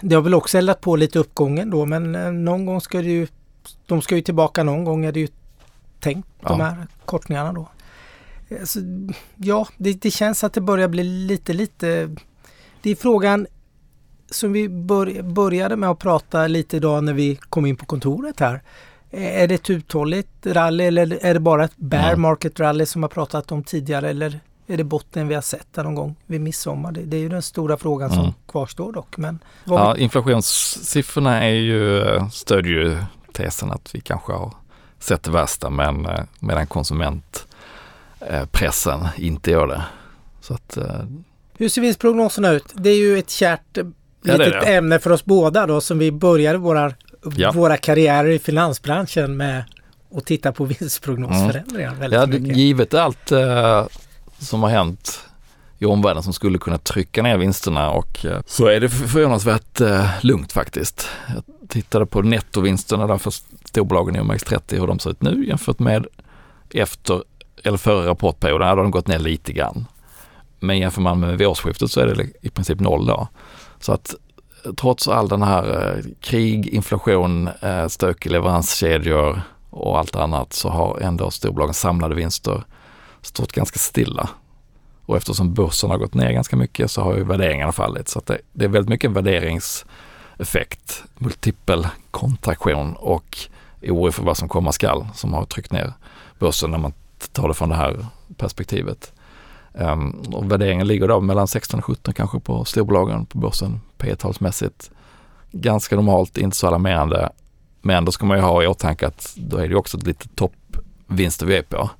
det 0.00 0.14
har 0.14 0.22
väl 0.22 0.34
också 0.34 0.58
eldat 0.58 0.80
på 0.80 0.96
lite 0.96 1.18
uppgången 1.18 1.70
då 1.70 1.86
men 1.86 2.14
eh, 2.14 2.32
någon 2.32 2.66
gång 2.66 2.80
ska 2.80 2.98
det 2.98 3.10
ju, 3.10 3.26
de 3.86 4.02
ska 4.02 4.16
ju 4.16 4.22
tillbaka 4.22 4.62
någon 4.62 4.84
gång 4.84 5.04
är 5.04 5.12
det 5.12 5.20
ju 5.20 5.28
tänkt 6.00 6.28
ja. 6.40 6.48
de 6.48 6.60
här 6.60 6.86
kortningarna 7.04 7.52
då. 7.52 7.68
Alltså, 8.60 8.78
ja, 9.36 9.68
det, 9.76 9.92
det, 9.92 10.10
känns 10.10 10.44
att 10.44 10.52
det 10.52 10.60
börjar 10.60 10.88
bli 10.88 11.04
lite, 11.04 11.52
lite... 11.52 12.16
Det 12.82 12.90
är 12.90 12.96
frågan 12.96 13.46
som 14.30 14.52
vi 14.52 14.68
bör, 14.68 15.22
började 15.22 15.76
med 15.76 15.90
att 15.90 15.98
prata 15.98 16.46
lite 16.46 16.76
idag 16.76 17.04
när 17.04 17.12
vi 17.12 17.36
kom 17.36 17.66
in 17.66 17.76
på 17.76 17.86
kontoret 17.86 18.40
här. 18.40 18.62
Är 19.10 19.48
det 19.48 19.54
ett 19.54 19.70
uthålligt 19.70 20.46
rally 20.46 20.84
eller 20.84 21.18
är 21.24 21.34
det 21.34 21.40
bara 21.40 21.64
ett 21.64 21.76
bear 21.76 22.16
market 22.16 22.60
rally 22.60 22.86
som 22.86 23.02
jag 23.02 23.10
pratat 23.10 23.52
om 23.52 23.64
tidigare 23.64 24.10
eller 24.10 24.40
är 24.66 24.76
det 24.76 24.84
botten 24.84 25.28
vi 25.28 25.34
har 25.34 25.42
sett 25.42 25.66
där 25.72 25.84
någon 25.84 25.94
gång 25.94 26.16
vid 26.26 26.40
midsommar? 26.40 26.92
Det, 26.92 27.00
det 27.00 27.16
är 27.16 27.20
ju 27.20 27.28
den 27.28 27.42
stora 27.42 27.76
frågan 27.76 28.10
som 28.10 28.18
mm. 28.18 28.32
kvarstår 28.48 28.92
dock. 28.92 29.16
Men 29.16 29.38
ja, 29.64 29.92
vi... 29.92 30.02
Inflationssiffrorna 30.02 31.44
är 31.44 31.54
ju, 31.54 32.04
stödjer 32.32 32.72
ju 32.72 32.98
tesen 33.32 33.70
att 33.70 33.94
vi 33.94 34.00
kanske 34.00 34.32
har 34.32 34.52
sett 34.98 35.22
det 35.22 35.30
värsta 35.30 35.70
men 35.70 36.06
eh, 36.06 36.20
medan 36.40 36.66
konsumentpressen 36.66 39.08
inte 39.16 39.50
gör 39.50 39.66
det. 39.66 39.82
Så 40.40 40.54
att, 40.54 40.76
eh, 40.76 41.00
Hur 41.58 41.68
ser 41.68 41.82
vinstprognoserna 41.82 42.50
ut? 42.50 42.64
Det 42.72 42.90
är 42.90 42.98
ju 42.98 43.18
ett 43.18 43.30
kärt 43.30 43.78
ja, 44.22 44.36
litet 44.36 44.68
ämne 44.68 44.98
för 44.98 45.12
oss 45.12 45.24
båda 45.24 45.66
då 45.66 45.80
som 45.80 45.98
vi 45.98 46.12
började 46.12 46.58
våra, 46.58 46.92
ja. 47.36 47.52
våra 47.52 47.76
karriärer 47.76 48.28
i 48.28 48.38
finansbranschen 48.38 49.36
med 49.36 49.64
att 50.14 50.24
titta 50.24 50.52
på 50.52 50.64
vinstprognosförändringar. 50.64 51.94
Mm. 51.94 52.12
Ja, 52.12 52.26
givet 52.54 52.94
allt 52.94 53.32
eh, 53.32 53.86
som 54.38 54.62
har 54.62 54.70
hänt 54.70 55.26
i 55.78 55.84
omvärlden 55.84 56.22
som 56.22 56.32
skulle 56.32 56.58
kunna 56.58 56.78
trycka 56.78 57.22
ner 57.22 57.38
vinsterna 57.38 57.90
och 57.90 58.24
eh, 58.24 58.40
så 58.46 58.66
är 58.66 58.80
det 58.80 58.88
förvånansvärt 58.88 59.80
eh, 59.80 60.06
lugnt 60.20 60.52
faktiskt. 60.52 61.08
Jag 61.34 61.68
tittade 61.68 62.06
på 62.06 62.22
nettovinsterna 62.22 63.06
där 63.06 63.18
för 63.18 63.30
storbolagen 63.64 64.16
i 64.16 64.18
OMX30 64.18 64.80
hur 64.80 64.86
de 64.86 64.98
ser 64.98 65.10
ut 65.10 65.22
nu 65.22 65.46
jämfört 65.46 65.78
med 65.78 66.06
efter 66.70 67.22
eller 67.62 67.78
före 67.78 68.06
rapportperioden, 68.06 68.68
hade 68.68 68.82
de 68.82 68.90
gått 68.90 69.06
ner 69.06 69.18
lite 69.18 69.52
grann. 69.52 69.86
Men 70.60 70.78
jämför 70.78 71.00
man 71.00 71.20
med 71.20 71.38
vid 71.38 71.46
årsskiftet 71.46 71.90
så 71.90 72.00
är 72.00 72.06
det 72.06 72.26
i 72.42 72.50
princip 72.50 72.80
noll 72.80 73.06
då. 73.06 73.28
Så 73.80 73.92
att 73.92 74.14
eh, 74.64 74.72
trots 74.72 75.08
all 75.08 75.28
den 75.28 75.42
här 75.42 75.94
eh, 75.96 76.04
krig, 76.20 76.66
inflation, 76.66 77.48
stök 77.88 78.26
i 78.26 78.28
leveranskedjor 78.28 79.40
och 79.70 79.98
allt 79.98 80.16
annat 80.16 80.52
så 80.52 80.68
har 80.68 80.98
ändå 81.00 81.30
storbolagens 81.30 81.78
samlade 81.78 82.14
vinster 82.14 82.64
stått 83.26 83.52
ganska 83.52 83.78
stilla. 83.78 84.28
Och 85.06 85.16
eftersom 85.16 85.54
börsen 85.54 85.90
har 85.90 85.98
gått 85.98 86.14
ner 86.14 86.32
ganska 86.32 86.56
mycket 86.56 86.90
så 86.90 87.02
har 87.02 87.16
ju 87.16 87.24
värderingarna 87.24 87.72
fallit. 87.72 88.08
Så 88.08 88.22
det, 88.26 88.38
det, 88.52 88.64
är 88.64 88.68
väldigt 88.68 88.88
mycket 88.88 89.10
värderingseffekt, 89.10 91.04
multipel 91.18 91.86
kontraktion 92.10 92.94
och 92.96 93.38
oro 93.82 94.12
för 94.12 94.22
vad 94.22 94.36
som 94.36 94.48
komma 94.48 94.72
skall 94.72 95.06
som 95.14 95.34
har 95.34 95.44
tryckt 95.44 95.72
ner 95.72 95.92
börsen 96.38 96.70
när 96.70 96.78
man 96.78 96.92
tar 97.32 97.48
det 97.48 97.54
från 97.54 97.68
det 97.68 97.76
här 97.76 98.06
perspektivet. 98.36 99.12
Um, 99.72 100.10
och 100.10 100.52
värderingen 100.52 100.86
ligger 100.86 101.08
då 101.08 101.20
mellan 101.20 101.48
16 101.48 101.80
och 101.80 101.84
17 101.84 102.14
kanske 102.14 102.40
på 102.40 102.64
storbolagen 102.64 103.26
på 103.26 103.38
börsen 103.38 103.80
P 103.98 104.16
talsmässigt 104.16 104.90
Ganska 105.52 105.96
normalt, 105.96 106.38
inte 106.38 106.56
så 106.56 106.66
alarmerande. 106.66 107.28
Men 107.82 108.04
då 108.04 108.12
ska 108.12 108.26
man 108.26 108.36
ju 108.36 108.42
ha 108.42 108.62
i 108.62 108.66
åtanke 108.66 109.06
att 109.06 109.34
då 109.36 109.56
är 109.56 109.68
det 109.68 109.76
också 109.76 109.98
lite 109.98 110.28
toppvinster 110.28 111.46
vi 111.46 111.56
är 111.56 111.62
på. 111.62 111.90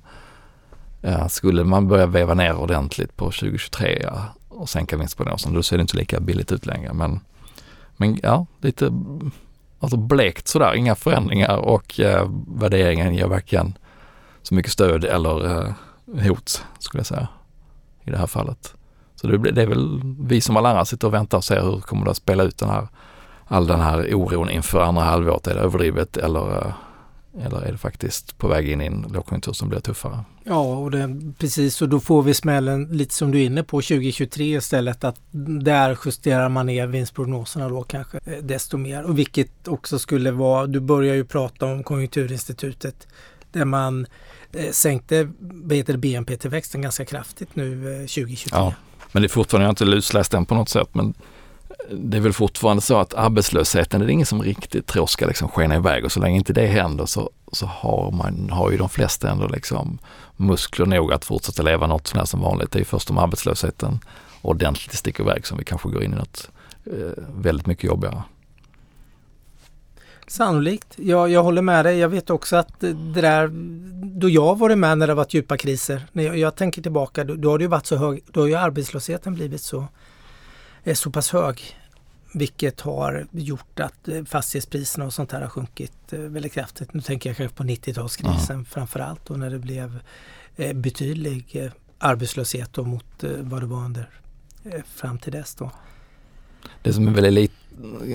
Ja, 1.01 1.29
skulle 1.29 1.63
man 1.63 1.87
börja 1.87 2.05
veva 2.05 2.33
ner 2.33 2.55
ordentligt 2.55 3.17
på 3.17 3.25
2023 3.25 4.01
ja, 4.03 4.25
och 4.49 4.69
sänka 4.69 4.97
vinstprognosen 4.97 5.53
då 5.53 5.63
ser 5.63 5.77
det 5.77 5.81
inte 5.81 5.97
lika 5.97 6.19
billigt 6.19 6.51
ut 6.51 6.65
längre. 6.65 6.93
Men, 6.93 7.19
men 7.97 8.19
ja, 8.23 8.45
lite 8.61 8.91
alltså 9.79 9.97
blekt 9.97 10.47
sådär, 10.47 10.75
inga 10.75 10.95
förändringar 10.95 11.57
och 11.57 11.99
eh, 11.99 12.29
värderingen 12.47 13.15
ger 13.15 13.27
varken 13.27 13.77
så 14.41 14.55
mycket 14.55 14.71
stöd 14.71 15.05
eller 15.05 15.45
eh, 15.45 15.73
hot 16.27 16.65
skulle 16.79 16.99
jag 16.99 17.07
säga 17.07 17.27
i 18.03 18.11
det 18.11 18.17
här 18.17 18.27
fallet. 18.27 18.73
Så 19.15 19.27
det, 19.27 19.51
det 19.51 19.61
är 19.61 19.67
väl 19.67 20.01
vi 20.19 20.41
som 20.41 20.57
alla 20.57 20.69
andra 20.69 20.85
sitter 20.85 21.07
och 21.07 21.13
väntar 21.13 21.37
och 21.37 21.43
ser 21.43 21.61
hur 21.61 21.81
kommer 21.81 22.05
det 22.05 22.11
att 22.11 22.17
spela 22.17 22.43
ut 22.43 22.57
den 22.57 22.69
här, 22.69 22.87
all 23.47 23.67
den 23.67 23.79
här 23.79 24.15
oron 24.15 24.49
inför 24.49 24.81
andra 24.81 25.03
halvåret. 25.03 25.47
Är 25.47 25.55
det 25.55 25.61
överdrivet 25.61 26.17
eller 26.17 26.57
eh, 26.57 26.73
eller 27.45 27.61
är 27.61 27.71
det 27.71 27.77
faktiskt 27.77 28.37
på 28.37 28.47
väg 28.47 28.69
in 28.69 28.81
i 28.81 28.85
en 28.85 29.05
lågkonjunktur 29.13 29.53
som 29.53 29.69
blir 29.69 29.79
tuffare? 29.79 30.19
Ja, 30.43 30.77
och 30.77 30.91
det, 30.91 31.21
precis 31.37 31.81
och 31.81 31.89
då 31.89 31.99
får 31.99 32.23
vi 32.23 32.33
smällen 32.33 32.85
lite 32.85 33.13
som 33.13 33.31
du 33.31 33.41
är 33.41 33.45
inne 33.45 33.63
på 33.63 33.81
2023 33.81 34.55
istället 34.55 35.03
att 35.03 35.19
där 35.61 35.97
justerar 36.05 36.49
man 36.49 36.65
ner 36.65 36.87
vinstprognoserna 36.87 37.69
då 37.69 37.83
kanske 37.83 38.19
eh, 38.25 38.37
desto 38.41 38.77
mer. 38.77 39.03
Och 39.03 39.17
vilket 39.17 39.67
också 39.67 39.99
skulle 39.99 40.31
vara, 40.31 40.67
du 40.67 40.79
börjar 40.79 41.15
ju 41.15 41.25
prata 41.25 41.65
om 41.65 41.83
Konjunkturinstitutet 41.83 43.07
där 43.51 43.65
man 43.65 44.07
eh, 44.53 44.71
sänkte 44.71 45.29
BNP-tillväxten 45.97 46.81
ganska 46.81 47.05
kraftigt 47.05 47.55
nu 47.55 47.93
eh, 47.93 47.99
2023. 47.99 48.49
Ja, 48.51 48.73
men 49.11 49.21
det 49.21 49.25
är 49.25 49.29
fortfarande, 49.29 49.63
jag 49.63 49.67
har 49.67 49.71
inte 49.71 49.85
lusläst 49.85 50.31
den 50.31 50.45
på 50.45 50.55
något 50.55 50.69
sätt, 50.69 50.89
men 50.91 51.13
det 51.91 52.17
är 52.17 52.21
väl 52.21 52.33
fortfarande 52.33 52.81
så 52.81 52.97
att 52.97 53.13
arbetslösheten 53.13 54.01
är 54.01 54.05
det 54.05 54.11
ingen 54.11 54.25
som 54.25 54.41
riktigt 54.41 54.85
tror 54.85 55.05
ska 55.05 55.25
liksom 55.25 55.49
skena 55.49 55.75
iväg 55.75 56.05
och 56.05 56.11
så 56.11 56.19
länge 56.19 56.37
inte 56.37 56.53
det 56.53 56.67
händer 56.67 57.05
så, 57.05 57.29
så 57.51 57.65
har, 57.65 58.11
man, 58.11 58.49
har 58.49 58.71
ju 58.71 58.77
de 58.77 58.89
flesta 58.89 59.29
ändå 59.29 59.47
liksom 59.47 59.97
muskler 60.35 60.85
nog 60.85 61.13
att 61.13 61.25
fortsätta 61.25 61.63
leva 61.63 61.87
något 61.87 62.07
sånär 62.07 62.25
som 62.25 62.41
vanligt. 62.41 62.71
Det 62.71 62.77
är 62.77 62.81
ju 62.81 62.85
först 62.85 63.09
om 63.09 63.17
arbetslösheten 63.17 63.99
ordentligt 64.41 64.97
sticker 64.97 65.23
iväg 65.23 65.47
som 65.47 65.57
vi 65.57 65.63
kanske 65.63 65.89
går 65.89 66.03
in 66.03 66.13
i 66.13 66.15
något 66.15 66.49
eh, 66.85 67.23
väldigt 67.35 67.67
mycket 67.67 67.83
jobbigare. 67.83 68.23
Sannolikt. 70.27 70.93
Ja, 70.95 71.27
jag 71.27 71.43
håller 71.43 71.61
med 71.61 71.85
dig. 71.85 71.97
Jag 71.97 72.09
vet 72.09 72.29
också 72.29 72.55
att 72.55 72.79
det 72.79 73.21
där, 73.21 73.49
då 74.19 74.29
jag 74.29 74.57
varit 74.57 74.77
med 74.77 74.97
när 74.97 75.07
det 75.07 75.13
varit 75.13 75.33
djupa 75.33 75.57
kriser, 75.57 76.07
när 76.11 76.23
jag, 76.23 76.37
jag 76.37 76.55
tänker 76.55 76.81
tillbaka, 76.81 77.23
då, 77.23 77.35
då 77.35 77.51
har 77.51 77.57
det 77.57 77.63
ju 77.63 77.69
varit 77.69 77.85
så 77.85 77.95
hög, 77.95 78.23
då 78.31 78.41
har 78.41 78.47
ju 78.47 78.55
arbetslösheten 78.55 79.33
blivit 79.33 79.61
så 79.61 79.87
är 80.91 80.95
så 80.95 81.11
pass 81.11 81.31
hög. 81.31 81.75
Vilket 82.33 82.81
har 82.81 83.27
gjort 83.31 83.79
att 83.79 84.07
eh, 84.07 84.23
fastighetspriserna 84.23 85.05
och 85.05 85.13
sånt 85.13 85.31
här 85.31 85.41
har 85.41 85.49
sjunkit 85.49 86.13
eh, 86.13 86.19
väldigt 86.19 86.53
kraftigt. 86.53 86.93
Nu 86.93 87.01
tänker 87.01 87.29
jag 87.29 87.37
kanske 87.37 87.57
på 87.57 87.63
90-talskrisen 87.63 88.51
mm. 88.51 88.65
framförallt 88.65 89.29
och 89.29 89.39
när 89.39 89.49
det 89.49 89.59
blev 89.59 89.99
eh, 90.55 90.73
betydlig 90.73 91.71
arbetslöshet 91.97 92.73
då 92.73 92.83
mot 92.83 93.23
vad 93.39 93.61
det 93.61 93.65
var 93.65 93.85
under 93.85 94.09
fram 94.95 95.17
till 95.17 95.31
dess. 95.31 95.55
Då. 95.55 95.71
Det 96.81 96.93
som 96.93 97.07
är 97.07 97.11
väldigt 97.11 97.33
lite, 97.33 97.53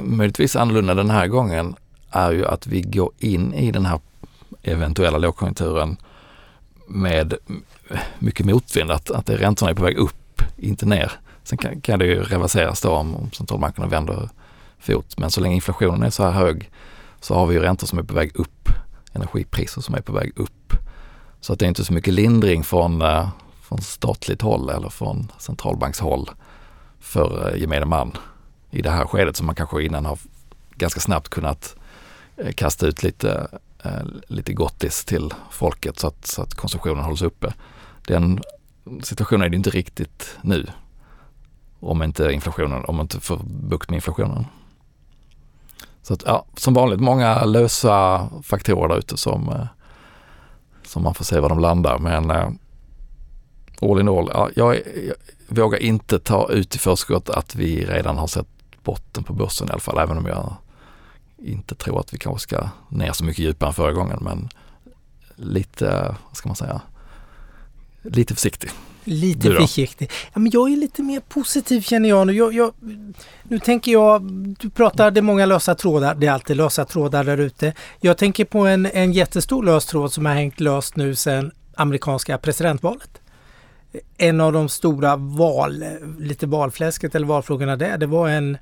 möjligtvis 0.02 0.56
annorlunda 0.56 0.94
den 0.94 1.10
här 1.10 1.26
gången 1.26 1.74
är 2.10 2.32
ju 2.32 2.46
att 2.46 2.66
vi 2.66 2.80
går 2.80 3.10
in 3.18 3.54
i 3.54 3.70
den 3.70 3.86
här 3.86 4.00
eventuella 4.62 5.18
lågkonjunkturen 5.18 5.96
med 6.88 7.34
mycket 8.18 8.46
motvind, 8.46 8.90
att, 8.90 9.10
att 9.10 9.30
räntorna 9.30 9.70
är 9.70 9.74
på 9.74 9.82
väg 9.82 9.96
upp, 9.96 10.42
inte 10.56 10.86
ner. 10.86 11.12
Sen 11.44 11.58
kan, 11.58 11.80
kan 11.80 11.98
det 11.98 12.06
ju 12.06 12.22
reverseras 12.22 12.80
då 12.80 12.90
om, 12.90 13.16
om 13.16 13.32
centralbankerna 13.32 13.86
vänder 13.86 14.28
fot. 14.78 15.18
Men 15.18 15.30
så 15.30 15.40
länge 15.40 15.54
inflationen 15.54 16.02
är 16.02 16.10
så 16.10 16.24
här 16.24 16.30
hög 16.30 16.70
så 17.20 17.34
har 17.34 17.46
vi 17.46 17.54
ju 17.54 17.60
räntor 17.60 17.86
som 17.86 17.98
är 17.98 18.02
på 18.02 18.14
väg 18.14 18.30
upp, 18.34 18.68
energipriser 19.12 19.80
som 19.80 19.94
är 19.94 20.00
på 20.00 20.12
väg 20.12 20.32
upp. 20.36 20.72
Så 21.40 21.52
att 21.52 21.58
det 21.58 21.66
är 21.66 21.68
inte 21.68 21.84
så 21.84 21.92
mycket 21.92 22.14
lindring 22.14 22.64
från, 22.64 23.02
eh, 23.02 23.28
från 23.62 23.80
statligt 23.80 24.42
håll 24.42 24.70
eller 24.70 24.88
från 24.88 25.32
centralbankshåll 25.38 26.30
för 27.00 27.52
eh, 27.52 27.60
gemene 27.60 27.86
man 27.86 28.16
i 28.70 28.82
det 28.82 28.90
här 28.90 29.06
skedet 29.06 29.36
som 29.36 29.46
man 29.46 29.54
kanske 29.54 29.82
innan 29.82 30.04
har 30.04 30.18
ganska 30.76 31.00
snabbt 31.00 31.28
kunnat 31.28 31.76
eh, 32.36 32.52
kasta 32.52 32.86
ut 32.86 33.02
lite, 33.02 33.48
lite 34.26 34.52
gottis 34.52 35.04
till 35.04 35.34
folket 35.50 35.98
så 35.98 36.06
att, 36.06 36.26
så 36.26 36.42
att 36.42 36.54
konsumtionen 36.54 37.04
hålls 37.04 37.22
uppe. 37.22 37.54
Den 38.06 38.40
situationen 39.02 39.42
är 39.42 39.48
det 39.48 39.56
inte 39.56 39.70
riktigt 39.70 40.36
nu 40.42 40.66
om 41.82 42.02
inte 42.02 42.32
inflationen, 42.32 42.84
om 42.84 42.96
man 42.96 43.04
inte 43.04 43.20
får 43.20 43.40
bukt 43.44 43.90
med 43.90 43.96
inflationen. 43.96 44.46
Så 46.02 46.14
att 46.14 46.22
ja, 46.26 46.44
som 46.56 46.74
vanligt 46.74 47.00
många 47.00 47.44
lösa 47.44 48.28
faktorer 48.42 48.88
där 48.88 48.98
ute 48.98 49.16
som, 49.16 49.48
eh, 49.48 49.66
som 50.84 51.02
man 51.02 51.14
får 51.14 51.24
se 51.24 51.40
var 51.40 51.48
de 51.48 51.58
landar. 51.58 51.98
Men 51.98 52.30
eh, 52.30 52.48
all 53.82 54.00
in 54.00 54.08
all, 54.08 54.30
ja, 54.34 54.50
jag, 54.56 54.76
jag 54.76 55.14
vågar 55.48 55.78
inte 55.78 56.18
ta 56.18 56.50
ut 56.50 56.74
i 56.74 56.78
förskott 56.78 57.30
att 57.30 57.54
vi 57.54 57.84
redan 57.84 58.18
har 58.18 58.26
sett 58.26 58.46
botten 58.82 59.24
på 59.24 59.32
börsen 59.32 59.68
i 59.68 59.70
alla 59.70 59.80
fall, 59.80 59.98
även 59.98 60.18
om 60.18 60.26
jag 60.26 60.56
inte 61.38 61.74
tror 61.74 62.00
att 62.00 62.14
vi 62.14 62.18
kanske 62.18 62.40
ska 62.40 62.68
ner 62.88 63.12
så 63.12 63.24
mycket 63.24 63.44
djupare 63.44 63.68
än 63.68 63.74
förra 63.74 63.92
gången. 63.92 64.18
Men 64.20 64.48
lite, 65.36 66.16
vad 66.28 66.36
ska 66.36 66.48
man 66.48 66.56
säga, 66.56 66.80
lite 68.02 68.34
försiktig. 68.34 68.70
Lite 69.04 69.52
försiktig. 69.52 70.10
Ja, 70.32 70.40
men 70.40 70.50
jag 70.52 70.72
är 70.72 70.76
lite 70.76 71.02
mer 71.02 71.20
positiv 71.20 71.80
känner 71.80 72.08
jag 72.08 72.26
nu. 72.26 72.32
Jag, 72.32 72.54
jag, 72.54 72.72
nu 73.42 73.58
tänker 73.58 73.92
jag, 73.92 74.22
du 74.58 74.70
är 74.84 75.22
många 75.22 75.46
lösa 75.46 75.74
trådar. 75.74 76.14
Det 76.14 76.26
är 76.26 76.32
alltid 76.32 76.56
lösa 76.56 76.84
trådar 76.84 77.24
där 77.24 77.38
ute. 77.38 77.74
Jag 78.00 78.18
tänker 78.18 78.44
på 78.44 78.58
en, 78.58 78.86
en 78.86 79.12
jättestor 79.12 79.64
lös 79.64 79.86
tråd 79.86 80.12
som 80.12 80.26
har 80.26 80.34
hängt 80.34 80.60
löst 80.60 80.96
nu 80.96 81.14
sedan 81.14 81.52
amerikanska 81.74 82.38
presidentvalet. 82.38 83.20
En 84.18 84.40
av 84.40 84.52
de 84.52 84.68
stora 84.68 85.16
val, 85.16 85.84
lite 86.18 86.46
valfläsket 86.46 87.14
eller 87.14 87.26
valfrågorna 87.26 87.76
där, 87.76 87.98
det 87.98 88.06
var 88.06 88.28
en 88.28 88.58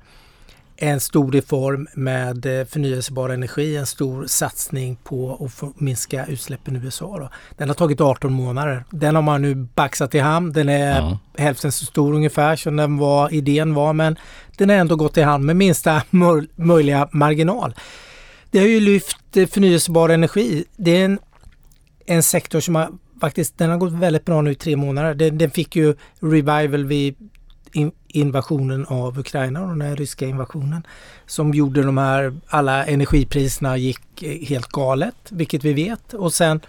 en 0.81 0.99
stor 0.99 1.31
reform 1.31 1.87
med 1.93 2.45
eh, 2.45 2.65
förnyelsebar 2.65 3.29
energi, 3.29 3.77
en 3.77 3.85
stor 3.85 4.25
satsning 4.27 4.95
på 5.03 5.49
att 5.61 5.79
minska 5.79 6.25
utsläppen 6.25 6.75
i 6.75 6.79
USA. 6.79 7.17
Då. 7.19 7.29
Den 7.57 7.69
har 7.69 7.75
tagit 7.75 8.01
18 8.01 8.33
månader. 8.33 8.83
Den 8.89 9.15
har 9.15 9.21
man 9.21 9.41
nu 9.41 9.55
baxat 9.55 10.15
i 10.15 10.19
hamn. 10.19 10.53
Den 10.53 10.69
är 10.69 10.99
mm. 10.99 11.17
hälften 11.37 11.71
så 11.71 11.85
stor 11.85 12.13
ungefär 12.13 12.55
som 12.55 12.75
den 12.75 12.97
var, 12.97 13.33
idén 13.33 13.73
var 13.73 13.93
men 13.93 14.15
den 14.57 14.69
har 14.69 14.75
ändå 14.75 14.95
gått 14.95 15.17
i 15.17 15.21
hamn 15.21 15.45
med 15.45 15.55
minsta 15.55 16.03
möjliga 16.55 17.09
marginal. 17.11 17.73
Det 18.51 18.59
har 18.59 18.67
ju 18.67 18.79
lyft 18.79 19.37
eh, 19.37 19.47
förnyelsebar 19.47 20.09
energi. 20.09 20.63
Det 20.77 20.91
är 21.01 21.05
en, 21.05 21.19
en 22.05 22.23
sektor 22.23 22.59
som 22.59 22.75
har 22.75 22.89
faktiskt, 23.21 23.57
den 23.57 23.69
har 23.69 23.77
gått 23.77 23.93
väldigt 23.93 24.25
bra 24.25 24.41
nu 24.41 24.51
i 24.51 24.55
tre 24.55 24.75
månader. 24.75 25.13
Den, 25.13 25.37
den 25.37 25.51
fick 25.51 25.75
ju 25.75 25.95
revival 26.19 26.85
vid 26.85 27.15
invasionen 28.07 28.85
av 28.85 29.19
Ukraina 29.19 29.61
och 29.61 29.69
den 29.69 29.81
här 29.81 29.95
ryska 29.95 30.25
invasionen 30.25 30.87
som 31.25 31.53
gjorde 31.53 31.83
de 31.83 31.97
här, 31.97 32.33
alla 32.47 32.85
energipriserna 32.85 33.77
gick 33.77 34.23
eh, 34.23 34.47
helt 34.47 34.67
galet, 34.67 35.15
vilket 35.29 35.63
vi 35.63 35.73
vet. 35.73 36.13
Och 36.13 36.33
sen 36.33 36.61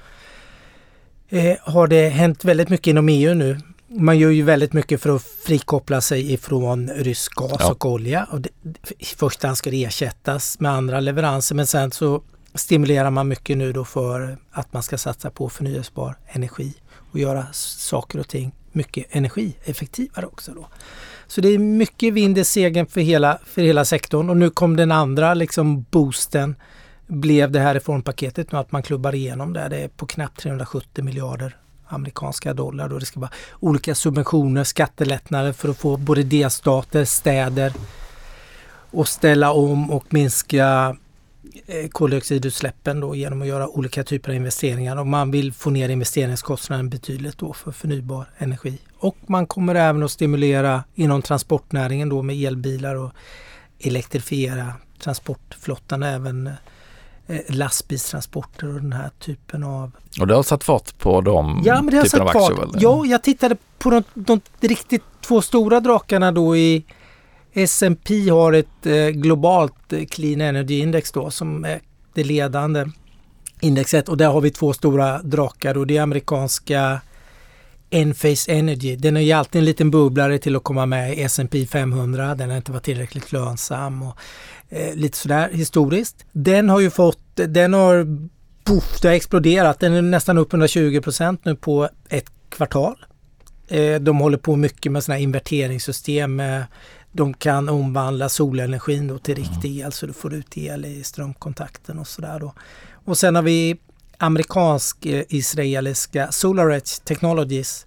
eh, 1.28 1.56
har 1.60 1.86
det 1.86 2.08
hänt 2.08 2.44
väldigt 2.44 2.68
mycket 2.68 2.86
inom 2.86 3.08
EU 3.08 3.34
nu. 3.34 3.60
Man 3.88 4.18
gör 4.18 4.30
ju 4.30 4.42
väldigt 4.42 4.72
mycket 4.72 5.00
för 5.00 5.16
att 5.16 5.22
frikoppla 5.22 6.00
sig 6.00 6.32
ifrån 6.32 6.90
rysk 6.96 7.34
gas 7.34 7.56
ja. 7.58 7.70
och 7.70 7.86
olja. 7.86 8.28
Och 8.30 8.40
det, 8.40 8.50
I 8.98 9.04
första 9.04 9.46
hand 9.46 9.58
ska 9.58 9.70
det 9.70 9.84
ersättas 9.84 10.60
med 10.60 10.72
andra 10.72 11.00
leveranser 11.00 11.54
men 11.54 11.66
sen 11.66 11.90
så 11.90 12.22
stimulerar 12.54 13.10
man 13.10 13.28
mycket 13.28 13.56
nu 13.56 13.72
då 13.72 13.84
för 13.84 14.36
att 14.50 14.72
man 14.72 14.82
ska 14.82 14.98
satsa 14.98 15.30
på 15.30 15.48
förnyelsebar 15.48 16.16
energi 16.28 16.74
och 17.12 17.18
göra 17.18 17.46
saker 17.52 18.18
och 18.18 18.28
ting 18.28 18.52
mycket 18.72 19.06
energieffektivare 19.10 20.26
också. 20.26 20.52
Då. 20.54 20.66
Så 21.26 21.40
det 21.40 21.48
är 21.48 21.58
mycket 21.58 22.14
vind 22.14 22.38
i 22.38 22.44
segern 22.44 22.86
för 22.86 23.00
hela, 23.00 23.38
för 23.44 23.62
hela 23.62 23.84
sektorn 23.84 24.30
och 24.30 24.36
nu 24.36 24.50
kom 24.50 24.76
den 24.76 24.92
andra 24.92 25.34
liksom 25.34 25.82
boosten 25.90 26.56
blev 27.06 27.50
det 27.50 27.60
här 27.60 27.74
reformpaketet 27.74 28.52
nu 28.52 28.58
att 28.58 28.72
man 28.72 28.82
klubbar 28.82 29.14
igenom 29.14 29.52
det. 29.52 29.68
Det 29.68 29.76
är 29.76 29.88
på 29.88 30.06
knappt 30.06 30.40
370 30.40 31.04
miljarder 31.04 31.56
amerikanska 31.86 32.54
dollar. 32.54 32.88
Då 32.88 32.98
det 32.98 33.06
ska 33.06 33.20
vara 33.20 33.30
olika 33.60 33.94
subventioner, 33.94 34.64
skattelättnader 34.64 35.52
för 35.52 35.68
att 35.68 35.78
få 35.78 35.96
både 35.96 36.22
delstater, 36.22 37.04
städer 37.04 37.72
och 38.90 39.08
ställa 39.08 39.52
om 39.52 39.90
och 39.90 40.04
minska 40.08 40.96
koldioxidutsläppen 41.90 43.00
då 43.00 43.14
genom 43.14 43.42
att 43.42 43.48
göra 43.48 43.68
olika 43.68 44.04
typer 44.04 44.30
av 44.30 44.36
investeringar 44.36 44.96
och 44.96 45.06
man 45.06 45.30
vill 45.30 45.52
få 45.52 45.70
ner 45.70 45.88
investeringskostnaden 45.88 46.88
betydligt 46.88 47.38
då 47.38 47.52
för 47.52 47.72
förnybar 47.72 48.26
energi. 48.38 48.78
Och 48.98 49.16
man 49.26 49.46
kommer 49.46 49.74
även 49.74 50.02
att 50.02 50.10
stimulera 50.10 50.84
inom 50.94 51.22
transportnäringen 51.22 52.08
då 52.08 52.22
med 52.22 52.36
elbilar 52.36 52.94
och 52.94 53.12
elektrifiera 53.78 54.72
transportflottan 54.98 56.02
även 56.02 56.50
eh, 57.26 57.40
lastbilstransporter 57.48 58.68
och 58.68 58.80
den 58.80 58.92
här 58.92 59.10
typen 59.18 59.64
av... 59.64 59.90
Och 60.20 60.26
det 60.26 60.34
har 60.34 60.42
satt 60.42 60.64
fart 60.64 60.98
på 60.98 61.20
de 61.20 61.62
ja, 61.64 61.82
men 61.82 61.94
det 61.94 61.96
har 61.96 62.04
satt? 62.04 62.32
Fart. 62.32 62.70
Ja, 62.74 63.06
jag 63.06 63.22
tittade 63.22 63.56
på 63.78 63.90
de, 63.90 64.02
de 64.14 64.40
riktigt 64.60 65.02
två 65.20 65.42
stora 65.42 65.80
drakarna 65.80 66.32
då 66.32 66.56
i 66.56 66.84
S&P 67.52 68.28
har 68.30 68.52
ett 68.52 68.86
eh, 68.86 69.08
globalt 69.08 69.92
eh, 69.92 70.04
Clean 70.04 70.40
Energy 70.40 70.78
Index 70.78 71.12
då 71.12 71.30
som 71.30 71.64
är 71.64 71.80
det 72.14 72.24
ledande 72.24 72.84
indexet 73.60 74.08
och 74.08 74.16
där 74.16 74.28
har 74.28 74.40
vi 74.40 74.50
två 74.50 74.72
stora 74.72 75.22
drakar 75.22 75.78
och 75.78 75.86
det 75.86 75.96
är 75.96 76.02
amerikanska 76.02 77.00
Enphase 77.90 78.52
Energy. 78.52 78.96
Den 78.96 79.16
är 79.16 79.20
ju 79.20 79.32
alltid 79.32 79.58
en 79.58 79.64
liten 79.64 79.90
bubblare 79.90 80.38
till 80.38 80.56
att 80.56 80.64
komma 80.64 80.86
med 80.86 81.18
i 81.18 81.22
S&P 81.22 81.66
500. 81.66 82.34
Den 82.34 82.50
har 82.50 82.56
inte 82.56 82.72
varit 82.72 82.84
tillräckligt 82.84 83.32
lönsam 83.32 84.02
och 84.02 84.16
eh, 84.68 84.94
lite 84.94 85.18
sådär 85.18 85.50
historiskt. 85.52 86.24
Den 86.32 86.68
har 86.68 86.80
ju 86.80 86.90
fått, 86.90 87.20
den 87.34 87.74
har, 87.74 88.28
puff, 88.64 89.00
det 89.02 89.08
har 89.08 89.14
exploderat. 89.14 89.80
Den 89.80 89.92
är 89.92 90.02
nästan 90.02 90.38
upp 90.38 90.52
120 90.52 91.00
procent 91.00 91.44
nu 91.44 91.56
på 91.56 91.88
ett 92.08 92.30
kvartal. 92.48 93.04
Eh, 93.68 94.00
de 94.00 94.18
håller 94.18 94.38
på 94.38 94.56
mycket 94.56 94.92
med 94.92 95.04
sådana 95.04 95.16
här 95.16 95.22
inverteringssystem 95.22 96.40
Eh, 96.40 96.62
de 97.12 97.34
kan 97.34 97.68
omvandla 97.68 98.28
solenergin 98.28 99.08
då 99.08 99.18
till 99.18 99.34
riktig 99.34 99.70
mm. 99.70 99.86
el 99.86 99.92
så 99.92 100.06
du 100.06 100.12
får 100.12 100.34
ut 100.34 100.58
el 100.58 100.84
i 100.84 101.04
strömkontakten 101.04 101.98
och 101.98 102.06
sådär 102.06 102.40
då. 102.40 102.54
Och 103.04 103.18
sen 103.18 103.34
har 103.34 103.42
vi 103.42 103.76
amerikansk-israeliska 104.18 106.22
eh, 106.22 106.30
SolarEdge 106.30 107.04
Technologies 107.04 107.86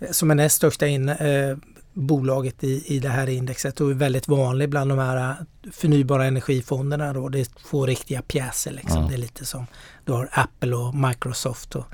eh, 0.00 0.10
som 0.10 0.30
är 0.30 0.34
näst 0.34 0.56
största 0.56 0.86
in, 0.86 1.08
eh, 1.08 1.56
bolaget 1.92 2.64
i, 2.64 2.84
i 2.86 2.98
det 2.98 3.08
här 3.08 3.28
indexet 3.28 3.80
och 3.80 3.90
är 3.90 3.94
väldigt 3.94 4.28
vanlig 4.28 4.68
bland 4.68 4.90
de 4.90 4.98
här 4.98 5.30
eh, 5.30 5.36
förnybara 5.72 6.24
energifonderna. 6.24 7.12
Då. 7.12 7.28
Det 7.28 7.50
två 7.70 7.86
riktiga 7.86 8.22
pjäser. 8.22 8.72
Liksom. 8.72 8.98
Mm. 8.98 9.08
Det 9.08 9.14
är 9.14 9.18
lite 9.18 9.44
som 9.44 9.66
du 10.04 10.12
har 10.12 10.28
Apple 10.32 10.76
och 10.76 10.94
Microsoft 10.94 11.74
och 11.74 11.84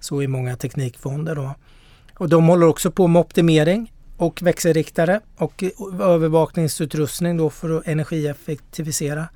så 0.00 0.22
i 0.22 0.28
många 0.28 0.56
teknikfonder. 0.56 1.34
Då. 1.34 1.54
Och 2.14 2.28
de 2.28 2.46
håller 2.46 2.66
också 2.66 2.90
på 2.90 3.06
med 3.06 3.20
optimering 3.20 3.92
och 4.16 4.42
växelriktare 4.42 5.20
och 5.36 5.64
övervakningsutrustning 6.00 7.36
då 7.36 7.50
för 7.50 7.78
att 7.78 7.86
energieffektivisera. 7.86 9.28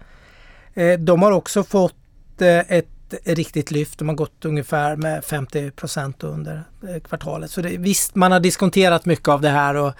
Eh, 0.74 0.98
de 0.98 1.22
har 1.22 1.32
också 1.32 1.64
fått 1.64 1.94
eh, 2.40 2.58
ett 2.58 2.86
riktigt 3.24 3.70
lyft. 3.70 3.98
De 3.98 4.08
har 4.08 4.14
gått 4.14 4.44
ungefär 4.44 4.96
med 4.96 5.22
50% 5.22 6.24
under 6.24 6.64
eh, 6.88 7.00
kvartalet. 7.00 7.50
Så 7.50 7.60
det, 7.60 7.76
visst, 7.76 8.14
man 8.14 8.32
har 8.32 8.40
diskonterat 8.40 9.06
mycket 9.06 9.28
av 9.28 9.40
det 9.40 9.48
här 9.48 9.74
och 9.74 9.92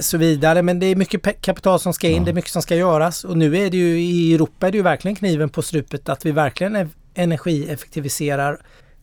så 0.00 0.18
vidare. 0.18 0.62
Men 0.62 0.78
det 0.78 0.86
är 0.86 0.96
mycket 0.96 1.40
kapital 1.40 1.80
som 1.80 1.92
ska 1.92 2.08
in, 2.08 2.24
det 2.24 2.30
är 2.30 2.34
mycket 2.34 2.50
som 2.50 2.62
ska 2.62 2.76
göras. 2.76 3.24
Och 3.24 3.36
nu 3.36 3.56
är 3.56 3.70
det 3.70 3.76
ju 3.76 4.00
i 4.00 4.34
Europa 4.34 4.66
är 4.66 4.72
det 4.72 4.78
ju 4.78 4.82
verkligen 4.82 5.16
kniven 5.16 5.48
på 5.48 5.62
strupet 5.62 6.08
att 6.08 6.26
vi 6.26 6.32
verkligen 6.32 6.90
energieffektiviserar 7.14 8.60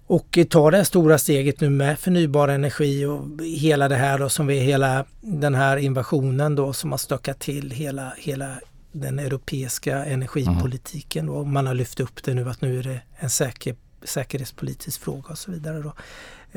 och 0.08 0.38
ta 0.50 0.72
det 0.72 0.86
stora 0.86 1.18
steget 1.18 1.62
nu 1.62 1.70
med 1.70 2.00
förnybar 2.00 2.48
energi 2.48 3.06
och 3.06 3.26
hela 3.44 3.88
det 3.88 3.96
här 3.96 4.20
då 4.20 4.30
som 4.30 4.48
vi 4.48 4.60
hela 4.60 5.06
den 5.22 5.56
här 5.56 5.78
invasionen 5.78 6.56
då 6.56 6.74
som 6.74 6.92
har 6.92 6.98
stökat 6.98 7.40
till 7.40 7.72
hela, 7.72 8.14
hela 8.18 8.56
den 8.92 9.20
europeiska 9.20 10.06
energipolitiken. 10.06 11.30
Och 11.30 11.48
man 11.48 11.68
har 11.68 11.74
lyft 11.74 12.00
upp 12.00 12.24
det 12.24 12.34
nu 12.34 12.50
att 12.50 12.62
nu 12.62 12.80
är 12.80 12.84
det 12.84 13.02
en 13.18 13.30
säker, 13.30 13.76
säkerhetspolitisk 14.04 15.02
fråga 15.02 15.30
och 15.30 15.38
så 15.38 15.52
vidare. 15.52 15.82
Då. 15.82 15.94